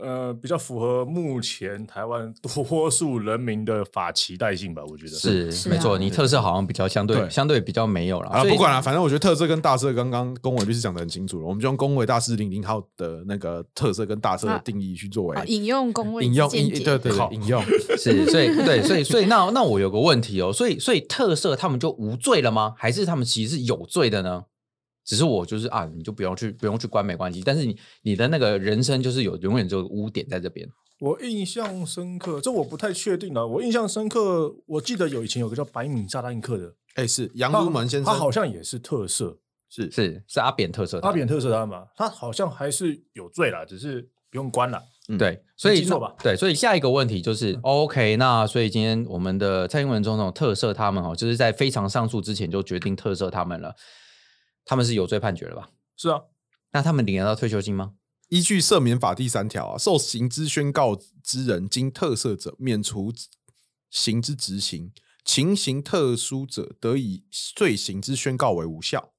[0.00, 4.82] 呃比较符合目前台湾多数人民的法期待性吧？
[4.88, 5.96] 我觉得是，是没错。
[5.96, 8.42] 你特色好像比较相对相对比较没有了啊。
[8.42, 13.64] 不管了，反正我觉得特色跟大赦刚刚公伟律师讲的很清楚了，我们就用公伟大师零零号的那个。
[13.74, 17.62] 特色跟大色的定义去作为引用公卫引用引对对引用
[17.98, 22.74] 是所以对所以所以那那我有个问题哦，所以所以特色他们就无罪了吗？
[22.78, 24.44] 还是他们其实是有罪的呢？
[25.04, 30.66] 只是我就是啊，你就不用去不用去关没关系，但是你你的那个人生就是有永远这个污点在这边。
[31.00, 33.46] 我印象深刻，这我不太确定了。
[33.46, 39.36] 我印象深刻，我记得有以前有个叫白米炸弹客的，哎是杨如门先生，他好像也是特赦。
[39.68, 44.82] 是是是阿扁特赦，阿扁特赦他嘛，他好像还是有罪啦，只是不用关了。
[45.08, 46.14] 嗯、对，所以错吧？
[46.20, 53.76] 对，所以下一个问题就是、嗯、，OK，那所以今天我们的蔡英文总统特赦他们哦，就是在非常上诉之前就决定特赦他们了，
[54.64, 55.70] 他们是有罪判决了吧？
[55.96, 56.22] 是啊，
[56.72, 57.92] 那他们领得到退休金吗？
[58.28, 63.12] 依据赦免法第三条啊，受刑之宣告之人经特赦者，免除
[63.88, 64.90] 刑之执行，
[65.24, 69.12] 情形特殊者，得以罪行之宣告为无效。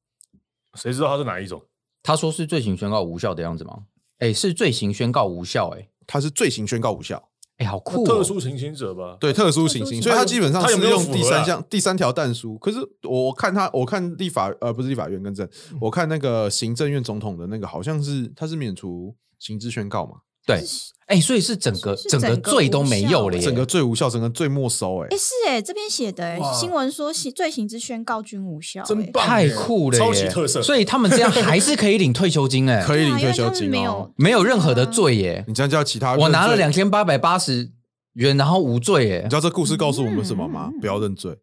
[0.75, 1.61] 谁知道他是哪一种？
[2.03, 3.79] 他说是罪行宣告无效的样子吗？
[4.19, 7.29] 哎，是罪行宣告无效，哎，他是罪行宣告无效。
[7.57, 8.05] 哎，好酷、哦！
[8.05, 9.17] 特殊情形者吧？
[9.19, 12.55] 对，特殊情形，所以他基本上是用第三项、第三条但书。
[12.59, 15.49] 可是我看他，我看立法呃，不是立法院跟政，
[15.81, 20.17] 我看那个行政院总统的那个，好像是他是免除刑之宣告嘛？
[20.47, 20.63] 对，
[21.07, 30.61] 哎，所以是整个整个罪都没有了耶，整个罪无效，整个罪没收，哎，哎是哎，这边写的新闻说，罪行之宣告均无效，真棒，太酷了，超级特色。
[30.61, 35.43] 所以他们这样还是可以领退休金，哎， 可以领退休金哦，没有任何的罪耶。
[35.47, 37.69] 你这样叫其他，我拿了两千八百八十
[38.13, 39.21] 元，然后无罪耶。
[39.23, 40.71] 你知道这故事告诉我们什么吗？
[40.79, 41.37] 不要认罪。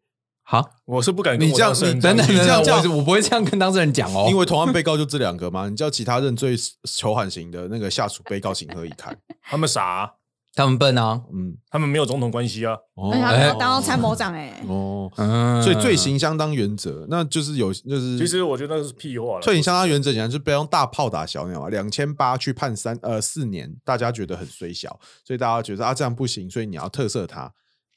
[0.47, 1.41] 好，我是不敢。
[1.41, 4.27] 你这样，你等等，你这样，我我不会这样跟当事人讲哦。
[4.29, 6.55] 因为同案被告就这两个嘛，你叫其他认罪
[6.85, 9.17] 求缓刑的那个下属被告情何以堪？
[9.43, 10.13] 他们傻，
[10.55, 12.75] 他们笨啊，嗯，他们没有总统关系啊。
[12.95, 14.63] 哦，他们要当参谋长哎。
[14.69, 15.11] 哦，
[15.65, 19.41] 所以罪行相当原则，那就是有，就是其实我觉得那是屁话了。
[19.41, 21.71] 罪刑相当原则，讲就不要用大炮打小鸟啊。
[21.71, 27.51] 两千八去判三呃四年，大家觉得很虽小，所以大家觉得啊这样不行，所以你要特赦他。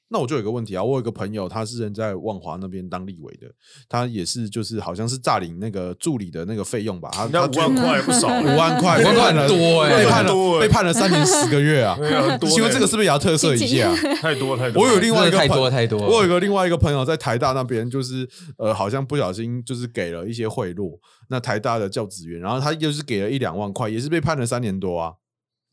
[0.10, 3.48] 那我就有个问题啊，我有个朋友，他是人在万华那边当立委的，
[3.89, 11.98] 他也是就是好像是诈领那个助理的那个费用吧，他他五万块不少，五万块，五万块多哎，被判了被判了三年十个月啊，
[12.50, 13.93] 请问这个是不是也要特赦一下？
[14.22, 20.98] 太多太多，我有另外一个太多太多，我有一个另外一个朋友在台大那边，就是呃好像不小心就是给了一些贿赂，
[21.30, 25.12] 那台大的教职员，然后他又是给了一两万块，也是被判了三年多啊。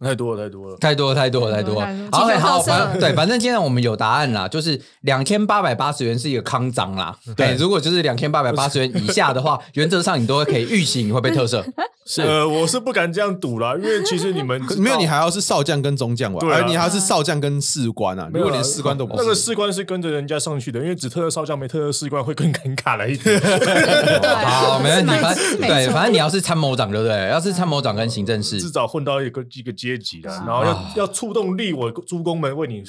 [0.01, 1.87] 太多了，太多了，太多了，太多了，太多了。
[2.11, 7.17] 好，好，反正对，反正今天我们有答案啦，就是两千八百八十元是一个康章啦。
[7.37, 11.65] 对，如果就是两千八百八十元以下的话， 原则上你都会可以预期你会被特赦。
[12.07, 16.39] 是，呃，我是不敢这样赌啦，因为其实你们 没有，你还要是少将跟中将吧？
[16.41, 18.29] 对，你还是少将跟士官啊。
[18.33, 23.41] 如果连士官都不是，那个士官是跟着人家上去的，因为只特赦少将没特赦士官会更尴尬了一点。
[24.45, 25.13] 好，没问题。
[25.21, 27.31] 反正对，反正你要是参谋长，对不对？
[27.31, 32.83] 要是参谋长跟行政室，至少混到一个一个阶级的，然后要要触动立我诸公们为你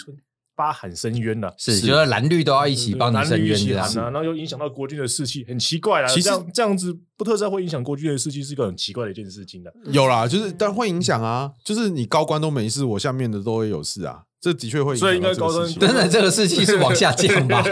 [0.55, 6.07] 发喊申冤呐，是，觉得蓝绿都要一起帮你申冤这样，然后又影响到国军的士气，很奇怪啦。
[6.07, 9.73] 其实这样子不特赦会影响国军的士气，是一个很奇怪的一件事情的。
[9.91, 14.23] 有啦，就是但会影响啊，就是你高官都没事，我下面的都会有事啊。
[14.45, 15.67] 这的确会，所以应该高端。
[15.73, 17.65] 等等，这个士气是往下降吧？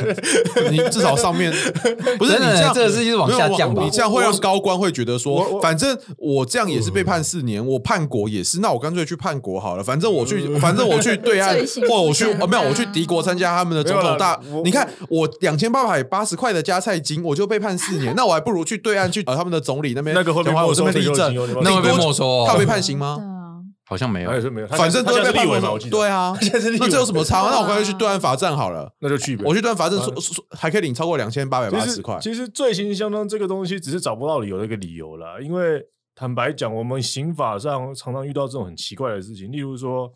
[0.71, 1.53] 你至少上面
[2.17, 3.83] 不是你这样，这个士气是往下降吧？
[3.83, 9.83] 你这样会让高官会觉得说，反正我这样也是被判四年，我叛国也是，那我干脆去叛国好了。
[9.83, 11.55] 反正我去， 反正我去对岸，
[11.87, 14.39] 或我去哦，没有，我去敌国参加他们的总统大。
[14.63, 20.73] 你看我两千八百八十块的加菜金，我就被判四年， 那我还不如去对岸去他们的总理那边，那个会被没
[21.13, 23.19] 证，那会被没收，他被判刑吗？
[23.85, 25.91] 好像没有，没有，反正都是立委嘛，我记得。
[25.91, 26.33] 对啊，
[26.79, 27.41] 那这有什么差？
[27.51, 29.37] 那我干脆去对岸罚站好了，那就去。
[29.43, 32.17] 我去对岸罚站，说说还可以领超过两千八百八十块。
[32.21, 35.41] 其实罪行相当这个东西，只是找不到理由的一个理由了。
[35.41, 40.11] 因为坦白讲，我们刑法上常常遇到这种很奇怪的事情，例如说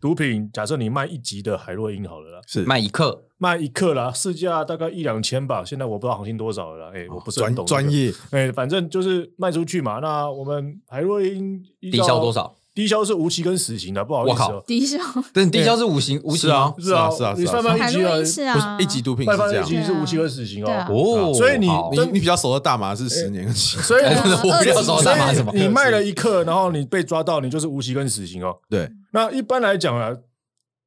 [0.00, 5.62] 毒品，假设你卖一级的海洛因好了啦，是卖一克，卖一克啦，市价大概一两千吧。
[5.62, 9.98] 现在我不知道行情多少了，哎，我不是很懂专业，哎，反正就是卖出去嘛。
[9.98, 12.56] 那我们海洛因抵消多少？
[12.74, 14.62] 低消是无期跟死刑的，不好意思。
[14.66, 14.98] 低消，
[15.34, 20.86] 但低消是无刑无期啊，是啊是啊，你贩卖一级啊，是啊，一级毒品是这样，一级是无期跟死刑哦。
[20.88, 24.02] 哦，所以你你你比较熟的大麻是十年跟死刑，所以
[24.48, 25.52] 我比较熟的大麻是什么？
[25.54, 28.56] 你卖了一克，然后你被抓到，你就是无期跟死刑哦。
[28.70, 30.10] 对，那一般来讲啊，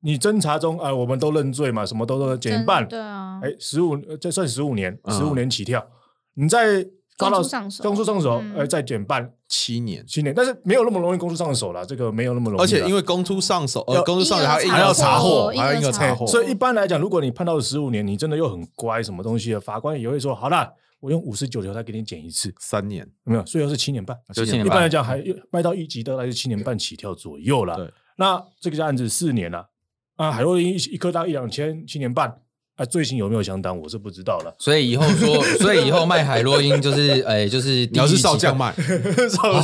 [0.01, 5.85] 你侦查中啊，我们都认罪嘛，什么都都减一半，对啊，哎，十五这算十五年，十五年起跳，
[6.33, 6.87] 你在。
[7.17, 12.61] 抓到上手，公诉上手，呃，再减半七年，七年，但是没有那么容易公诉上手了，这个没有那么容易。
[12.61, 16.27] 而且因为公出上手，呃，公出上手还还要查获，还要一个查获。
[16.27, 24.17] 所以一般来讲，如果你判到十五年，你真的又很乖，什么东西的，法官也会说，好了，我用五十九条再给你减一次，三年，没有，最后是七年半。
[24.33, 27.75] 七年半一般来讲，还卖到一级的，还是七年半起跳左右了。
[27.77, 29.69] 对，那这个案子四年了，
[30.17, 32.41] 啊，海洛因一一颗大概一两千，七年半。
[32.75, 34.53] 啊，罪行有没有相当，我是不知道了。
[34.59, 38.73] 所以以后说，所以以后卖海洛因就是，哎，就是你要 是少将卖，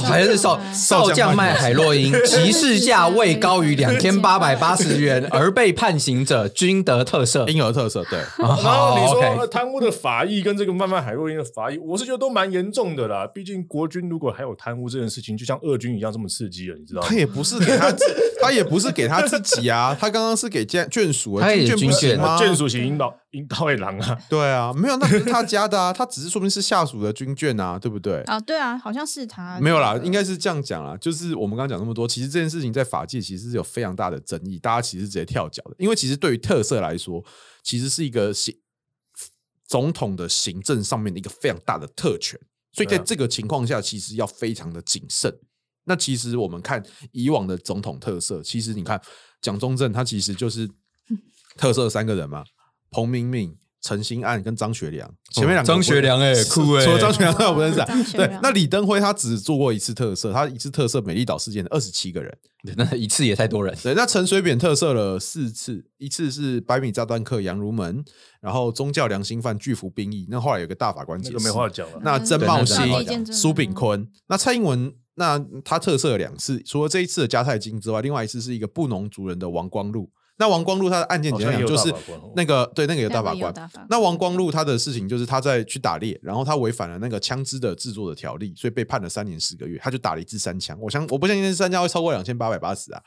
[0.05, 8.01] 还是少少将卖海洛因， 其市价未高于两千八百八十元 而被判刑者，均得特赦，应有特色。
[8.09, 8.17] 对。
[8.37, 13.27] 然后你说贪污的法益跟这个卖卖海洛因的法益，我是觉得都蛮严重的啦。
[13.27, 17.07] 毕竟国军如果还有贪污这件事情，就像俄军一样这么刺激了，你知道吗？
[17.09, 17.93] 他也不是给他，
[18.41, 22.37] 他也不是给他自己啊，他刚刚是给眷眷属，他也军眷吗？
[22.39, 22.69] 眷属
[23.09, 23.19] 型。
[23.31, 28.21] 引导为狼啊， 对啊，没有，那不是他家的啊， 他只是说明是下属的军眷啊，对不对？
[28.23, 37.23] 啊，对啊，好像是他，没有啦，应该是这样讲啦，就是我们刚刚讲那么多，其实这件事情在法界其实是有非常大的争议，大家其实直接跳脚的，因为其实对于特色来说，
[37.63, 38.53] 其实是一个行
[39.65, 42.39] 总统的行政上面的一个非常大的特权，
[42.73, 45.33] 所以在这个情况下，其实要非常的谨慎。
[45.85, 49.01] 那其实我们看以往的总统特色，其实你看。
[49.41, 50.69] 蒋中正他其实就是
[51.57, 52.43] 特色三个人嘛，
[52.91, 53.57] 彭明敏。
[53.83, 57.79] 陈新案跟张学良，前面两个张学良哎，酷哎，除了张学良我不认识。
[57.79, 62.31] 啊对，那李登辉他只做过一次特色，他一次特色美丽岛事件的二十七个人，
[62.77, 63.75] 那一次也太多人。
[63.81, 68.05] 对，那陈水扁特色了四次，一次是百米炸弹客杨如门，
[68.39, 71.99] 然后宗教良心犯拒服兵役，那后来有个大法官解释，这个没话讲了。
[72.03, 80.11] 那曾茂兴、嗯、苏炳坤，那蔡英文那他特色了两次，除了这一次的加泰金之外，另外一次是一个布农族人的王光禄。
[80.41, 81.93] 那王光禄他的案件简单讲就是
[82.35, 83.53] 那个对那个有大法官。
[83.91, 89.79] 那王光禄他的事情就是他在去打猎，然后他违反了那个枪支的制作的条例，所以被判了三年十个月。
[89.83, 92.99] 他就打了一支三枪，我相我不相信那支三枪会超过两千八百八十啊。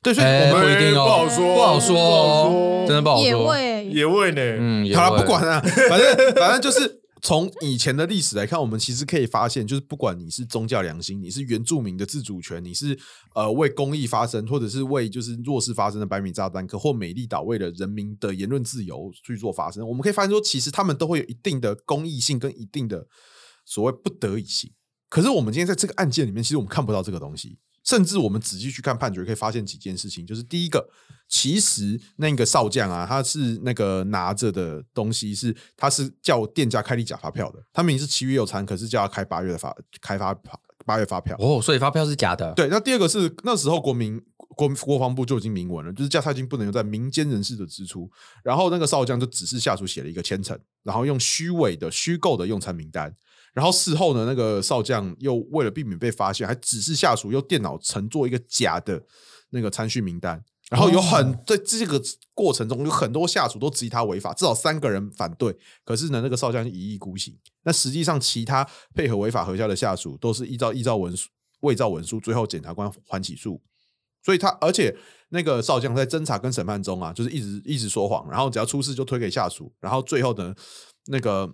[0.00, 3.24] 对，所以我们不一定哦，不好说，不好说，真的不好说。
[3.26, 4.40] 野味，野味呢？
[4.60, 7.00] 嗯，好了，不管了，反正反正就是。
[7.22, 12.98] 从以前的历史来看，我们其实可以发现，就是不管你是宗教良心，你是原住民的自主权，你是
[13.34, 23.06] 呃为公益发声，或者是为就是弱势发声的百米炸弹客或美丽岛为了人民的言论自由去做发声，我们可以发现说，其实他们都会有一定的公益性跟一定的
[23.64, 24.70] 所谓不得已性。
[25.08, 27.58] 可是我们今天在这个案件里面，其实我们看不到这个东西。
[27.86, 30.26] 甚至我们仔细去看判决，可以发现几件事情。
[30.26, 30.86] 就是第一个，
[31.28, 37.60] 其实那个少将啊，他是那个拿着的东西是，他是叫店家开立假发票的。
[37.72, 40.36] 他明明是七月有餐，可是叫他开八月的发开发
[40.84, 41.36] 八月发票。
[41.38, 42.52] 哦，所以发票是假的。
[42.54, 44.20] 对，那第二个是那时候国民
[44.56, 48.10] 国国防部就已经明文了，就是加菜金不能用在民间人士的支出。
[48.42, 53.14] 然后那个少将就只是下属写了一个签呈，然后用虚伪的虚构的用餐名单。
[53.56, 59.02] 然后事后呢，那个少将又为了避免被发现，还指示下属用电脑乘做一个假的
[59.48, 60.44] 那个参训名单。
[60.68, 61.98] 然后有很在这个
[62.34, 65.56] 过程中，有很多下属都质疑他违法，至少三个人反对。
[65.86, 67.34] 可是呢，那个少将一意孤行。
[67.62, 73.58] 那实际上，其他配合违法核销的下属都是依照依照文书伪造文书，最后检察官还起诉。
[74.22, 74.94] 所以他而且
[75.30, 80.54] 那个少将在侦查跟审判中啊，就是一直一直说谎，然后只要出事就推给下属，然后最后呢，
[81.06, 81.50] 那个。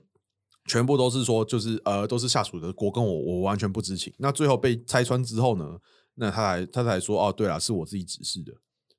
[0.66, 4.12] 全部都是说，就是呃，都是下属的锅，跟我我完全不知情。
[4.18, 5.78] 那最后被拆穿之后呢，
[6.14, 8.52] 那他才他才说，哦，对了，是我自己指示的。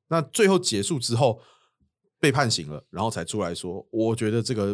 [0.08, 1.40] 那最后结束之后。
[2.20, 4.74] 被判刑了，然后才出来说，我觉得这个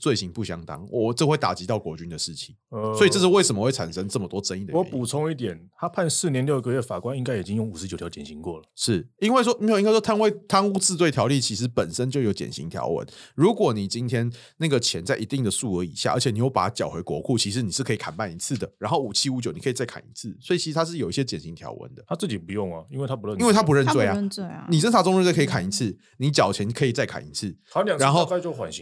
[0.00, 4.78] 罪行不相当，我这会打击到国军的士气，呃，所以这是为什么会产生这么多争议的原因。
[4.78, 22.02] 我补充一点，他判四年六个月，法官应该已经用五十九条减刑过了，是因为说没有，应该说贪污贪污治罪条例其实本身就有减刑条文，如果你今天那个钱在一定的数额以下，而且你又把它缴回国库，其实你是可以砍半一次的，然后五七五九你可以再砍一次，所以其实它是有一些减刑条文的。
[22.06, 26.94] 他自己不用啊，因为他不认，因为他不认罪啊，认罪啊，你侦查中认罪可以砍一次，你缴钱可以。
[26.94, 28.24] 再砍一次，砍两次然后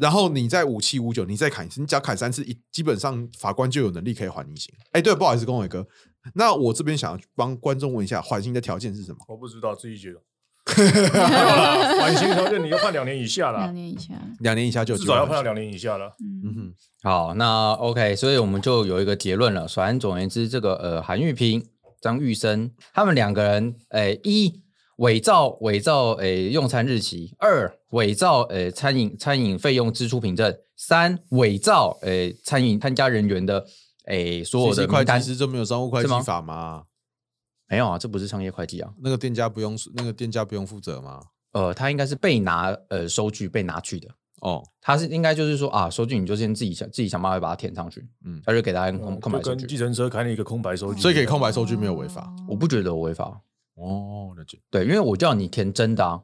[0.03, 4.73] 然后你在五七五九，你再砍一次，你只要砍三次，一基本上法官就有能力可以缓你刑。
[4.93, 5.87] 哎，对，不好意思，恭玮哥，
[6.35, 9.19] 那我这边想要帮观众问一下，缓刑的条件是什么？
[9.29, 10.21] 我不知道，自己觉得。
[10.65, 16.15] 缓刑条件你要判两年以下了，两年以下，两年以下就至少要判两年以下了。
[16.45, 19.67] 嗯哼，好，那 OK，所以我们就有一个结论了。
[19.67, 21.67] 反正总而言之，这个呃，韩玉平、
[22.01, 24.62] 张玉生他们两个人，哎一。
[24.97, 33.67] 伪造伪造诶用餐日期，二伪造诶餐饮餐饮费用支出凭证，三伪造诶餐饮参加人员的
[34.07, 35.21] 诶所有的名单。
[35.21, 36.85] 其实就没有商务会计法吗？
[37.69, 38.93] 没有啊，这不是商业会计啊。
[39.03, 41.21] 那个店家不用那个店家不用负责吗？
[41.53, 44.09] 呃，他应该是被拿呃收据被拿去的
[44.43, 44.63] 哦。
[44.81, 48.07] 他是应该就是说啊，收据你就先自己想自己想办法把它填上去。
[48.27, 49.67] 嗯，他就给大家空空白收据。
[49.67, 53.41] 计程车开了一个空白收据，所以给空白收据没有违法，我不觉得违法。
[53.75, 54.59] 哦，了解。
[54.71, 56.21] 对，因为我叫你填真的啊，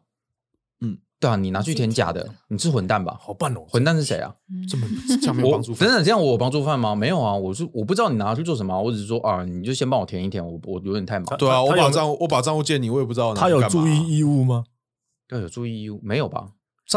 [0.80, 3.16] 嗯，对啊，你拿去填假的，你是混蛋吧？
[3.20, 4.34] 好笨哦，混蛋是谁啊？
[4.68, 4.86] 这么
[5.20, 5.74] 这样没有帮助？
[5.74, 6.94] 真的这样我有帮助犯吗？
[6.94, 11.38] 没有啊，我是我不知道你拿去做什么，我只是说啊，你就先帮我填一填，我我有点太忙。
[11.38, 14.64] 对啊，我把账我把账户借你，我也不知道他有注意义务吗？
[15.30, 16.48] 要有注意义务没有吧？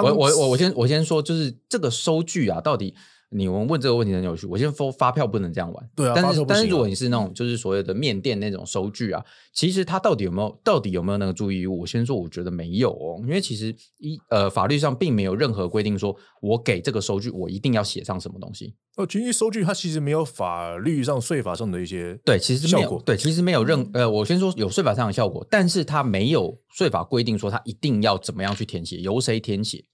[0.04, 2.96] 我我我我先我先说，就是这个收据啊，到底。
[3.34, 4.46] 你们问这个问题很有趣。
[4.46, 6.14] 我先说发票不能这样玩，对啊。
[6.16, 9.24] 但是但是如果你是那种就是所谓的面店那种收据啊，
[9.54, 11.80] 其实它到底有没有到底有没有那个注意义务？
[11.80, 18.76] 我先说，我觉得没有哦，因为其实一呃法律上并没有任何规定说我给这个收据我一定要写上什么东西。
[18.98, 29.86] 哦，其实收据它其实没有法律上税法上的一些对，其实效果对，其实没有任呃，我先说有税法上的效果，但是它没有税法规定说它一定要怎么样去填写，由谁填写。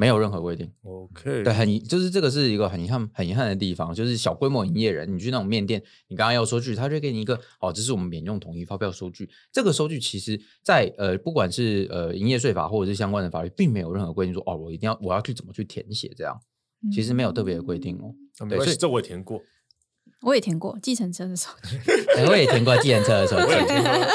[0.00, 9.28] 没有任何规定，OK，对，很就是这个是一个很遗憾、很遗憾的地方，就是小规模营业人，你去那种面店，你刚刚要收据，他就给你一个，哦，这是我们免用统一发票收据。
[9.52, 16.40] 这个收据其实在，在呃，不管是呃营业税法或者是相关的法律，并没有任何规定说，哦，我一定要我要去怎么去填写这样，
[16.90, 18.14] 其实没有特别的规定哦。
[18.40, 19.42] 嗯、对，所以这我也填过。
[20.22, 21.76] 我也填 过计程车的手机，
[22.16, 23.54] 欸我也填过计程车的手机，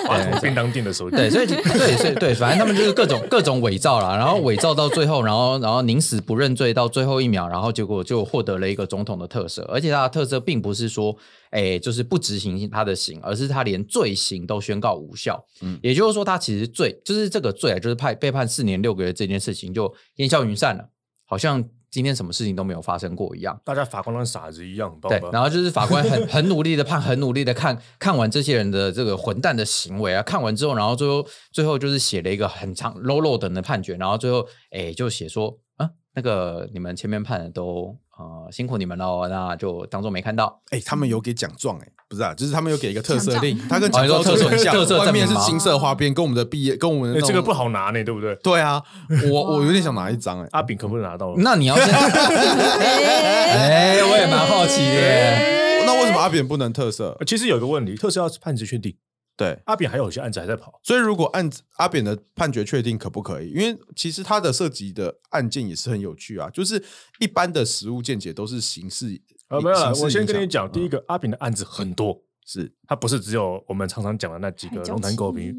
[0.07, 11.15] 华通便当店的手机，对，所以对，所以对，反正他们就是各种各种伪造啦，然后伪造到最后，然后然后宁死不认罪到最后一秒，然后结果就获得了一个总统的特赦，而且他的特赦并不是说，
[11.49, 15.43] 哎，就是不执行他的刑，而是他连罪行都宣告无效。
[15.61, 20.89] 嗯，也就是说，他其实罪就是这个罪啊，就是判被判四年六个月这件事情就烟消云散了，
[21.25, 21.67] 好像。
[21.95, 37.97] 今天什么事情都没有发生过一样，大家法官跟傻子一样，对，然后就是法官很 很努力的判，很努力的看看完这些人的这个混蛋的行为啊，看完之后，然后最后最后就是写了一个很长 low low 等的判决，然后最后哎就写说啊，那个你们前面判的都。
[38.17, 40.61] 呃，辛苦你们喽，那就当做没看到。
[40.69, 48.33] 哎、欸，他们有给奖状，哎，不是啊，就是他们有给一个特色令，奖状他跟奖状特色很像，特色外面是金色花边，跟我们的毕业，跟我们的、欸、这个不好拿呢，对不对？
[48.35, 48.81] 对啊，
[49.31, 51.33] 我我有点想拿一张，哎，阿炳可不能拿到？
[51.37, 51.93] 那你要先，
[53.53, 57.17] 哎，我也蛮好奇的，欸、那为什么阿炳不能特色？
[57.27, 58.95] 其实有一个问题，特色要判决确定。
[59.37, 63.49] 对，阿扁还有些案子还在跑，所以如果案子阿扁的判决确定可不可以？
[63.49, 66.81] 因为其实他的涉及的案件也是很有趣啊，就是
[67.19, 69.93] 一般的实务见解都是刑事呃，没有了。
[69.95, 75.53] 我先跟你讲，第一个阿扁的案子很多，是他不是只有我们常常讲的那几个龙潭狗皮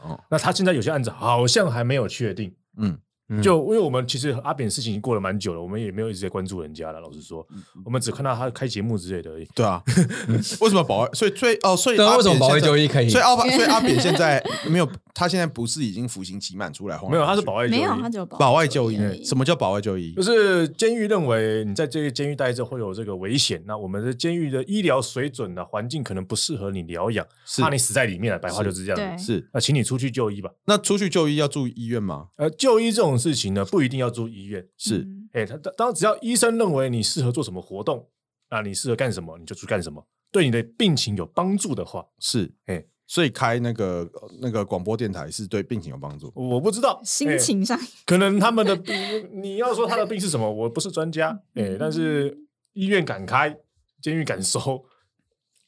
[0.00, 2.98] 哦，那他现在有些案子好像还没有确定，嗯。
[3.42, 7.00] 就因为我们其实阿扁事情已经过了蛮久了，我们也没有一直在关注人家了。
[7.00, 7.46] 老实说，
[7.84, 9.46] 我们只看到他开节目之类的而已。
[9.54, 9.82] 对啊，
[10.60, 11.10] 为什么保外？
[11.12, 13.08] 所以所以哦，所以为什么保外就医可以？
[13.08, 16.98] 所以阿所以阿扁现在没有，他现在不是已经服刑期满出来？
[17.08, 17.78] 没有，他是保外就医。
[17.78, 19.24] 没有，他就保外就医。
[19.24, 20.12] 什么叫保外就医？
[20.14, 27.26] 就是监狱认为你在这个监狱待着会有这个危险，那我们的监狱的医疗水准呢，环境可能不适合你疗养，
[27.58, 28.38] 怕你死在里面了。
[28.38, 29.18] 白话就是这样。
[29.18, 30.50] 是，那请你出去就医吧。
[30.64, 32.28] 那出去就医要住医院吗？
[32.36, 34.00] 呃，就医这种事情呢，不一定。
[34.00, 38.08] 要住医院是，哎，他当只要医生认为你适合做什么活动，
[38.48, 40.02] 啊你适合干什么，你就去干什么。
[40.32, 44.10] 对你的病情有帮助的话，是，哎，所以开那个
[44.40, 46.32] 那个广播电台是对病情有帮助。
[46.34, 48.94] 我不知道心情上，可能他们的病，
[49.42, 52.34] 你要说他的病是什么，我不是专家，哎，但是
[52.72, 53.54] 医院敢开，
[54.00, 54.82] 监狱敢收。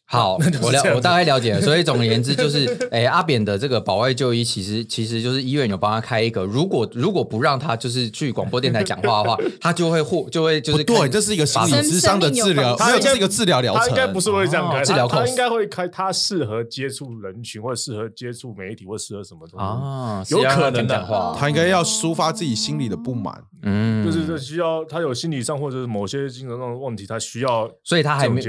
[0.04, 1.60] 好， 我了，我大概了解了。
[1.62, 19.64] 所以总而言之，就是，哎，阿扁的这个保外就医，其实其实就是医院有帮他开一个，如果如果不让他就是去广播电台讲话的话， 他就会获就会就是对，这是一个心理智商的治疗，没有，这是一个治疗疗程，他应该不是会这样开，治疗他应该会开，他适合接触人群，或者适合接触媒体，或者适合什么东西。
[19.64, 20.24] 啊？
[20.30, 21.02] 有可能的。
[21.02, 28.40] 话，他应该要抒发自己心里的不满，嗯，就是这需要他有心理上或者是某些精神上的问题，他需要，所以他还没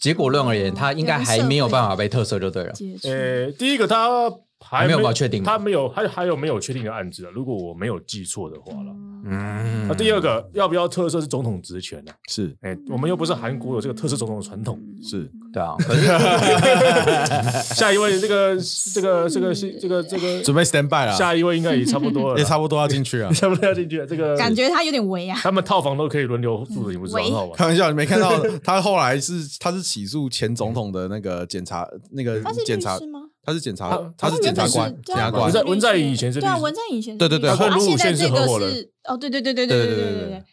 [0.00, 1.96] 结果论而言，他应该还没有办法。
[1.96, 2.72] 被特赦就对了。
[3.04, 4.30] 呃，第一个他
[4.60, 7.30] 还没有办法确定，他没有，还还有没有确定的案子啊？
[7.32, 8.92] 如果我没有记错的话了，
[9.24, 12.12] 嗯，那第二个要不要特赦是总统职权呢？
[12.28, 15.74] 是，哎，我们又不是韩国有这个特赦总统的传统，是对啊。
[17.74, 18.56] 下一位，这个
[18.94, 21.12] 这个这个是这个这个准备 stand by 了。
[21.12, 24.06] 下一位应该也差不多了， 也差不多要进去了，差不多要进去了。
[24.06, 25.38] 这个感觉他有点围啊。
[25.42, 27.52] 他们套房都可以轮流住的，你不知道吗？
[27.56, 28.32] 开玩笑，你没看到
[28.62, 33.20] 他后来是他是起诉前总统的那个检察那个检察吗？
[33.44, 35.44] 他是检察，他是检察官，检察官。
[35.44, 40.44] 文在文在寅以前是对啊，文在寅以前对对对，他现在这个是哦，对对对对对对对对对。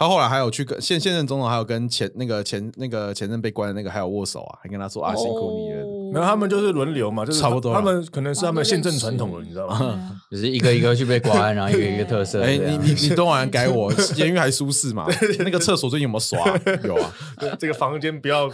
[0.00, 5.99] 他后来还有去跟现现任总统，还有跟前那个前那个前任被关的那个还有握手啊，还跟他说啊辛苦你了。
[6.12, 7.74] 没有，他们就是轮流嘛，就是差不多。
[7.74, 10.18] 他们可能是他们宪政传统了，你知道吗？
[10.30, 12.42] 就是一个一个去被关，然后一个一个特色。
[12.42, 15.06] 哎，你你你都晚改我，监狱还舒适嘛？
[15.40, 16.38] 那个厕所最近有没有刷？
[16.84, 17.12] 有啊。
[17.58, 18.50] 这个房间不要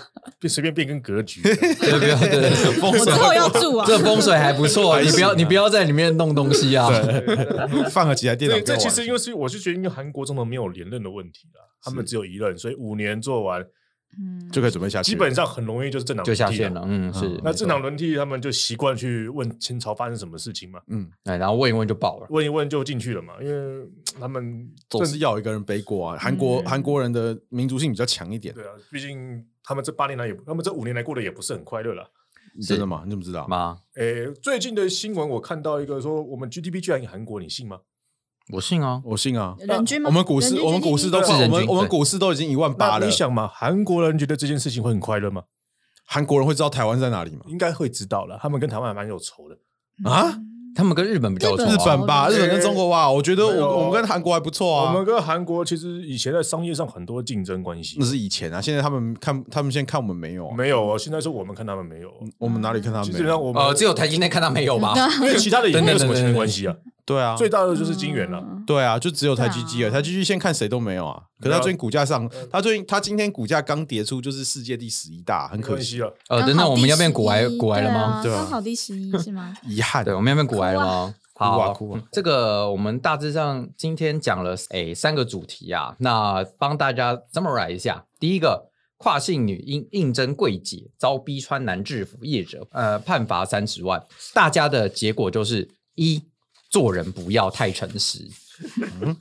[0.49, 2.51] 随便变更格局，对不要对
[2.81, 3.85] 风水后要住啊。
[3.87, 6.89] 这风水还不错，你不要你不要在里面弄东西啊。
[7.91, 8.59] 放了几台电脑。
[8.61, 13.65] 这其实因为是我是觉得，因为韩国总统没有连任的问题了，他们只有一任，所以五年做完。
[14.19, 15.11] 嗯，就可以准备下去。
[15.13, 16.83] 基本上很容易就是政党就下线了。
[16.87, 17.41] 嗯，是。
[17.45, 20.81] 那政党轮替，他们就习惯去问清朝发生什么事情嘛。
[20.89, 23.35] 嗯，哎，然后问一问就爆了，问一问就进去了嘛。
[23.41, 23.87] 因为
[24.19, 26.17] 他们总是要一个人背锅啊。
[26.19, 28.55] 韩国韩国人的民族性比较强一点。
[28.55, 32.11] 对啊，毕竟他们这八年来也，他们这五年来过得也不是很快乐了。
[32.67, 33.03] 真的吗？
[33.05, 33.47] 你怎么知道？
[33.49, 33.79] 吗？
[33.97, 37.81] 诶，最近的新闻我看到一个说，我们 GDP 居然赢韩国，你信吗？
[38.53, 39.57] 我信啊，我信啊。
[39.59, 40.09] 人均吗？
[40.09, 43.07] 我们股市，我们股市都是，我们我们股市都已经一万八了。
[43.07, 45.43] 你想嘛，韩国人觉得这件事情会很快乐吗？
[46.05, 47.43] 韩国人会知道台湾在哪里吗？
[47.49, 48.39] 应该会知道了。
[48.41, 49.59] 他们跟台湾还蛮有仇的
[50.09, 50.39] 啊。
[50.77, 51.65] 他们跟日本比较仇。
[51.65, 53.11] 日本吧，日本跟中国吧。
[53.11, 54.91] 我觉得我我们跟韩国还不错啊。
[54.91, 57.97] 我们跟韩国其实以前在商业上很多竞争关系。
[57.99, 60.99] 那是以前啊，现在他们看他们现在看我们没有，没有啊。
[60.99, 63.17] 现在是我们看他们没有，我们哪里看他们没有？
[63.17, 64.95] 基本上我们呃，只有台积电看他没有吧？
[65.23, 66.77] 因为其他的也没有什么竞争关系啊。
[67.05, 68.39] 对啊，最大的就是晶圆了。
[68.39, 69.91] 嗯对啊，就只有台积机了。
[69.91, 71.23] 台积机现在看谁都没有啊。
[71.41, 76.13] 可是他最近股价上，他最近他今天股价刚跌出，就是世界第十一大，很可惜了。
[76.29, 78.23] 呃，等等，我们要变股癌股癌了吗？
[78.23, 79.55] 对啊刚好第十一是吗？
[79.69, 80.05] 遗憾。
[80.05, 81.15] 对，我们要变股癌了吗？
[81.35, 88.07] 哭啊好，哭啊这个我们大致上今天讲了诶三个主题啊，那帮大家 summarize 一下。
[88.19, 94.03] 第一个，跨性女应应征柜姐，遭逼穿男制服业者，呃，判罚三十万。
[94.33, 96.23] 大家的结果就是一，
[96.71, 98.27] 做人不要太诚实。
[99.03, 99.15] 嗯、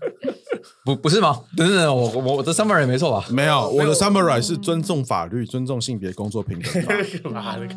[0.84, 1.42] 不不是吗？
[1.58, 3.26] 等等，我我我的 summary 没错吧？
[3.30, 6.72] 没有，我的 summary 是尊重法律，尊重性别工作平等
[7.24, 7.30] 法。
[7.30, 7.68] 妈的，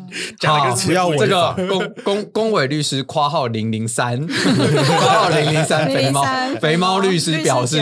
[0.47, 6.23] 好，不要违这个公 公公委律师括号零零三，括号零零三肥猫
[6.61, 7.79] 肥猫律师表示，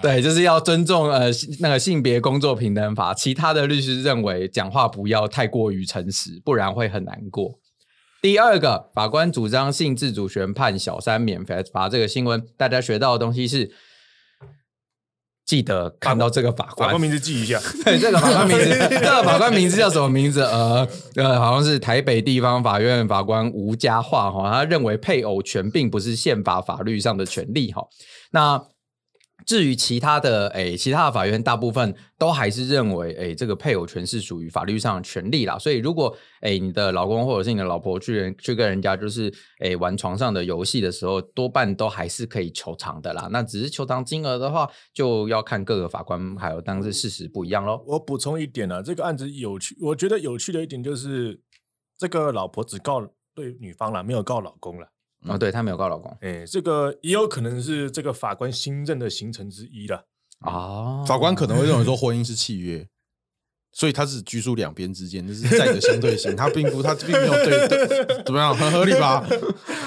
[0.00, 3.12] 对，就是要尊重呃那个性别工作平等法。
[3.12, 7.58] 其他的律师认为讲话不要太过于诚实，不然会很难过。
[8.22, 11.88] 第二个，法官主张性自主权判小三免罚罚。
[11.88, 13.72] 这个新闻大家学到的东西是，
[15.44, 17.60] 记得看到这个法官法官名字记一下。
[17.84, 20.42] 对，这个法官名字， 这个法官名字叫什么名字？
[20.42, 20.86] 呃
[21.16, 27.82] 呃，好像是台北地方法院法官吴家化哈，他认为配偶权并不是宪法法律上的权利哈。
[28.30, 28.62] 那
[29.46, 35.58] 至于其他的，诶，其他的法院大部分都还是认为，诶，这个配偶权是属于法律上的权利啦。
[35.58, 43.28] 所以，如果诶你的老公或者是你的老婆去去跟人家就是诶玩床上的游戏的时候，多半都还是可以求偿的啦。
[43.30, 47.82] 那只是求偿金额的话，就要看各个法官还有当时事实不一样喽。
[47.86, 51.40] 我补充一点啊，这个案子有趣，我觉得有趣的一点就是，
[51.98, 54.88] 这个老婆只告对女方了，没有告老公了。
[55.26, 60.04] 哦，对，她没有告老公，哎，这个也有可能是这个法官新政的行程之一了。
[60.40, 62.86] 哦，法官可能会认为说婚姻是契约，
[63.74, 69.26] 所以他是拘束两边之间，就是债的相对性，他并不，他并没有对对，怎么样，很合理吧？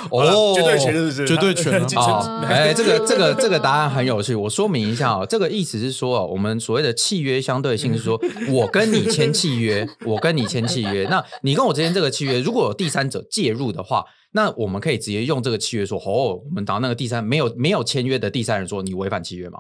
[0.09, 1.27] 哦，绝对权是不是？
[1.27, 8.19] 绝对权啊 哦，哎，这个这个这个答案很有趣，我说明一下哦，这个意思是说哦，我们所谓的契约相对性是说，
[8.49, 19.59] 我跟你签契约，我跟你签契约，那你跟我之间这个契约，如果有第三者介入的话，那我们可以直接用这个契约说，哦，我们当那个第三没有没有签约的第三人说你违反契约吗？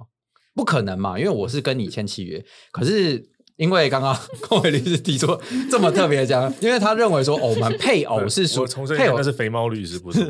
[0.55, 3.34] 不可能嘛，因为我是跟你签契约，可是。
[3.57, 4.17] 因为刚刚
[4.49, 5.39] 公伟律师提出
[5.71, 8.65] 这么特别讲，因为他认为说，哦、我们配偶是属
[8.97, 10.21] 配偶，是肥猫律师，不是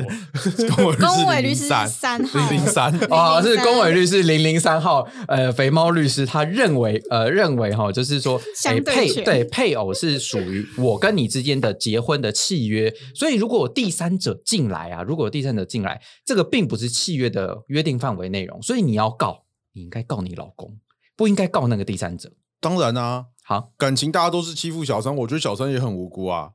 [0.78, 0.92] 我。
[0.94, 5.06] 公委律师三三零零三啊，是公伟律师零零三号。
[5.26, 20.78] 呃，肥猫律师他认为，呃，认为哈，就是说，相对配对配偶是属于我跟你之间的结婚的契约，所以如果有第三者进来啊，如果第三者进来，这个并不是契约的约定范围内容，所以你要告，你应该告你老公，
[21.16, 22.30] 不应该告那个第三者。
[22.66, 26.50] 当然啊，好，感情大家都是欺负小三，我觉得小三也很无辜啊。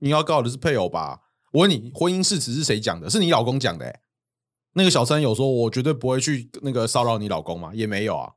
[0.00, 1.20] 你要告的是配偶吧？
[1.54, 3.08] 我问你，婚姻誓词是谁讲的？
[3.08, 4.00] 是你老公讲的、欸？
[4.74, 7.70] 那个小三有说，我绝对不会去那个骚扰你老公吗？
[7.72, 8.32] 也没有啊。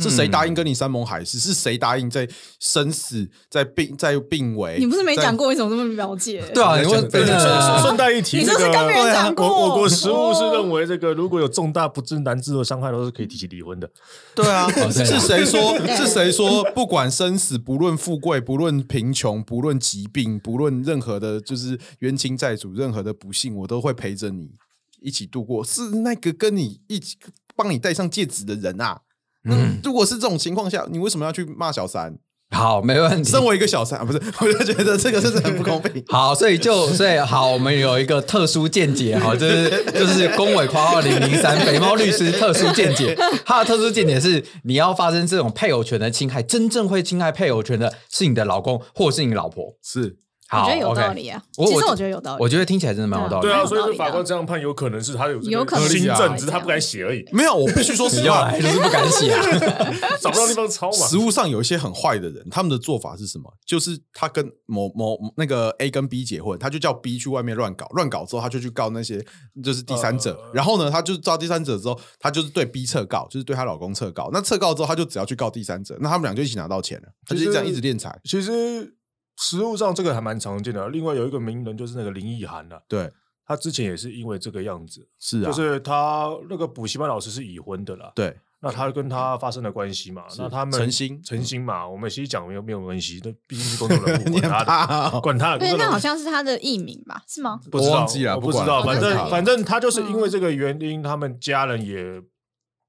[0.00, 1.38] 是谁答应跟你山盟海誓？
[1.38, 2.26] 是谁答应在
[2.58, 4.78] 生死、在病、在病危？
[4.78, 5.48] 你不是没讲过？
[5.48, 6.42] 为什么这么了解？
[6.54, 7.10] 对啊，你问
[7.82, 9.46] 顺带一提，你这是跟别人讲过。
[9.46, 13.90] 我国实务是认为，这个如果有重大不治难治的伤害，都是可以提起离婚的。
[14.34, 15.78] 对啊， 是谁说？
[15.96, 16.64] 是谁说？
[16.74, 24.52] 不管生死，不论富贵，不论贫穷，不论疾病，不论任何的，就是冤亲债主，任何的不幸，我都会陪着你
[25.02, 25.62] 一起度过。
[25.62, 27.18] 是那个跟你一起
[27.54, 29.02] 帮你戴上戒指的人啊。
[29.44, 32.18] 嗯，如果是这种情况下，你为什么要去骂小三？
[32.54, 33.30] 好，没问题。
[33.30, 36.04] 身为一个小三啊，不是，我就觉得这个真的很不公平。
[36.12, 43.16] 好，所以就所以好，我们有一个特殊见解哈，就是就是公委括号零零三北猫律师特殊见解，
[43.46, 50.18] 他的特殊见解是，你要发生这种配偶权的侵害，真正会侵害配偶权的是你的老公或是你老婆，是。
[50.52, 53.46] 我觉得有道理啊，其实我觉得有道理，我觉得听起来真的蛮有道理。
[53.46, 57.24] 对啊，所以法官这样判，有可能是他有有可能新政，只是他不敢写而已。
[57.32, 59.30] 没有，我必须说实话，就是不敢写，
[60.20, 61.06] 找不到地方抄嘛。
[61.06, 63.52] 实务上有一些很坏的人，他们的做法是什么？
[63.66, 69.24] 就是他跟某某那个 A 跟 B 结婚，他就叫 B 去外面乱搞，乱搞之后他就去告那些
[69.62, 74.28] 就是第三者，然后呢，他就告第三者之后，他就是对 B 撤告，就是对她老公撤告。
[74.32, 78.18] 那撤告之后，他就只要去告第三者，那他们俩就一起拿到钱了，他就这样一直敛财。
[78.24, 78.94] 其实。
[79.42, 80.88] 实物上这个还蛮常见的。
[80.88, 83.12] 另外有一个名人就是那个林奕涵了，对，
[83.44, 95.58] 他之前也是因为这个样子，是啊，就是他那个补习班老师是已婚的啦，对，那他跟他发生了关系嘛，那他们诚心诚心嘛，我们其实讲没有没有关系，那毕竟是公众人物， 管他的，管他的。
[95.58, 97.22] 对，那好像是他的艺名吧？
[97.26, 97.60] 是吗？
[97.70, 102.22] 不知道，我不知道，反正反正他就是因为这个原因，他们家人也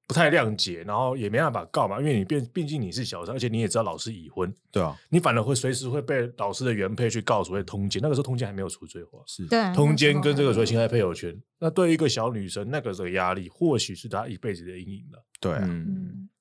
[0.08, 8.02] 不太谅解，然后也没办法告嘛，因为你毕毕竟你是小三，而且你也知道老师已婚，对啊，你反而会随时会被老师的原配去告所谓通奸。
[8.02, 9.46] 那个时候通奸还没有除罪化，是。
[9.48, 15.24] 对通奸跟这个所谓侵害配偶权，那对于一个小女生那个这个压力，或许是她一辈子的阴影了。
[15.40, 15.70] 对啊，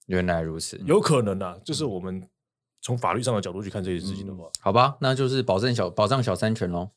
[0.06, 2.22] 原来如此，有可能啊，就是我们
[2.80, 6.90] 从法律上的角度去看这些事情的话，好吧，那就是保证小保障小三权喽。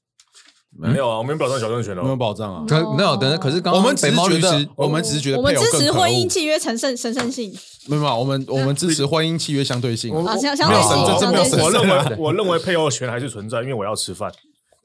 [0.77, 2.15] 没有啊，我们保障小正权的没有。
[2.15, 2.65] 保障啊。
[2.67, 7.53] 可没有，等可是刚刚我们只是觉得我们只是觉得我们配偶支持婚姻契约神圣神圣性。
[7.87, 10.13] 没有没有，我们我们支持婚姻契约相对性。
[10.13, 14.31] 我啊相相对性我认为我认为配偶权还是存在，因为我要吃饭。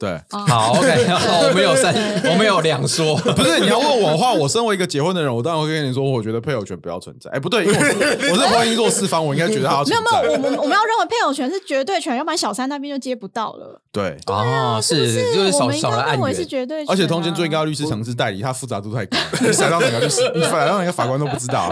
[0.01, 1.93] 对，哦好，OK， 好我们有三，
[2.23, 7.29] 我们有两说， 不是你要问我的话，我身为一个结婚的人，我当然会跟你说，我觉得配偶权不要存在。
[7.29, 7.93] 哎，不对，因为我是
[8.33, 10.21] 我是婚姻弱势方，我应该觉得他要没有存在。
[10.23, 13.79] 没有，我们我们要认为配偶权是绝对权，要不然小三那边就接不到了。
[13.91, 21.71] 对，啊，是是就是少少了案认为是，绝对而且通奸最高律师层次代理，它复杂度太高，你甩到哪个就是你甩到哪个法官都不知道。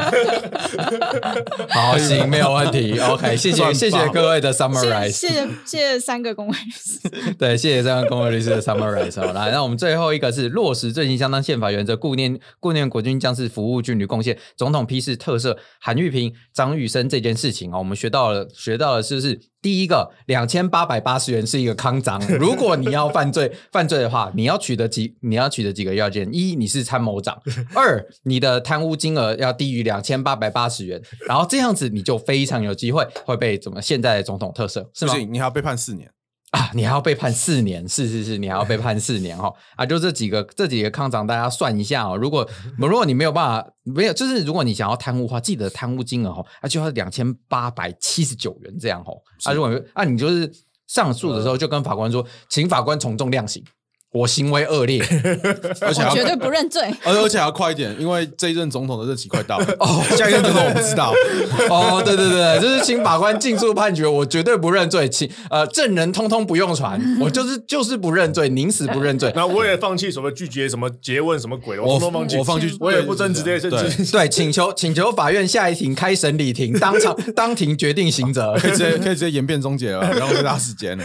[1.69, 6.99] 好，行，没有问题，OK，谢谢谢谢各位的 summarize，谢谢谢谢三个公会师。
[7.39, 9.31] 对，谢谢三个公会律师的 summarize 哦。
[9.33, 19.39] 来，那我们最后一个是落实最近相当宪法原则，顾念顾念国军将士服务军旅贡献，总统批示特赦韩玉平、张玉生这件事情哦，我们学到了学到了，是不是？
[19.61, 27.35] 第一个两千八百八十元是一个康章，如果你要犯罪犯罪的话，你要取得几你要取得几个要件：一，你是参谋长；
[27.75, 35.13] 二，你的贪污金额要低于两千八百八十元，然后这样子你就非常有机会会被怎么现在的总统特赦，是吗？
[35.13, 36.09] 不行，你还要被判四年。
[36.51, 39.85] 啊，你还要被判四年，是是是，你还要被判四年哈啊！
[39.85, 42.17] 就这几个这几个康长，大家算一下哦。
[42.17, 42.47] 如果
[42.77, 49.13] 如果你没有办法，没有，就是如果你想要贪污的话，记得贪污金额哈，啊就要两千八百七十九元这样哈。
[49.43, 50.51] 啊，如果啊你就是
[50.87, 53.63] 上诉的时候，就跟法官说，请法官从重量刑。
[54.11, 54.99] 我行为恶劣，
[55.81, 56.81] 而且绝对不认罪。
[57.03, 59.65] 而而且还要快一点，因为这一任总统的任期快到了。
[59.79, 61.13] 哦，下一任总统我不知道。
[61.69, 69.31] 哦，对对对，就是请法官尽速判决，我绝对不认罪，请呃证人通通不用传，我就是就是不认罪，宁死不认罪。
[69.35, 74.05] 那我也放弃什么拒绝什么诘问什么鬼的，我我都放弃，我放弃我也不争执这些对事情。
[74.11, 81.03] 对，请求请求法院下一庭开审理庭，当场当庭决定刑责，可以直接可以直接演变终结了，然后被大时间了。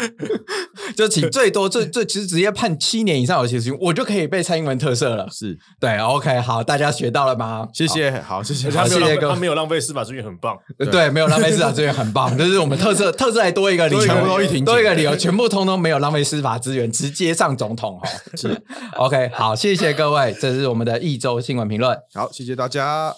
[0.96, 5.28] 就请最多最最其实直接判七年以上有期徒刑，我就可以被蔡英文特色了。
[5.30, 7.68] 是，对，OK，好，大家学到了吗？
[7.72, 10.56] 谢谢，好，谢谢他没有浪费，谢谢各位他没有浪费司法资源，很棒。
[10.78, 12.36] 对，对没有浪费司法资源，很棒。
[12.38, 18.08] 就是我们特色 特色还多一个理由，全部都一多一个理由，全部通通没有浪费司法资源，直接上总统 哈。
[18.36, 18.62] 是，
[18.96, 21.96] OK，好，谢谢各位，这是我们的一周新闻评论。
[22.12, 23.14] 好，谢谢大家。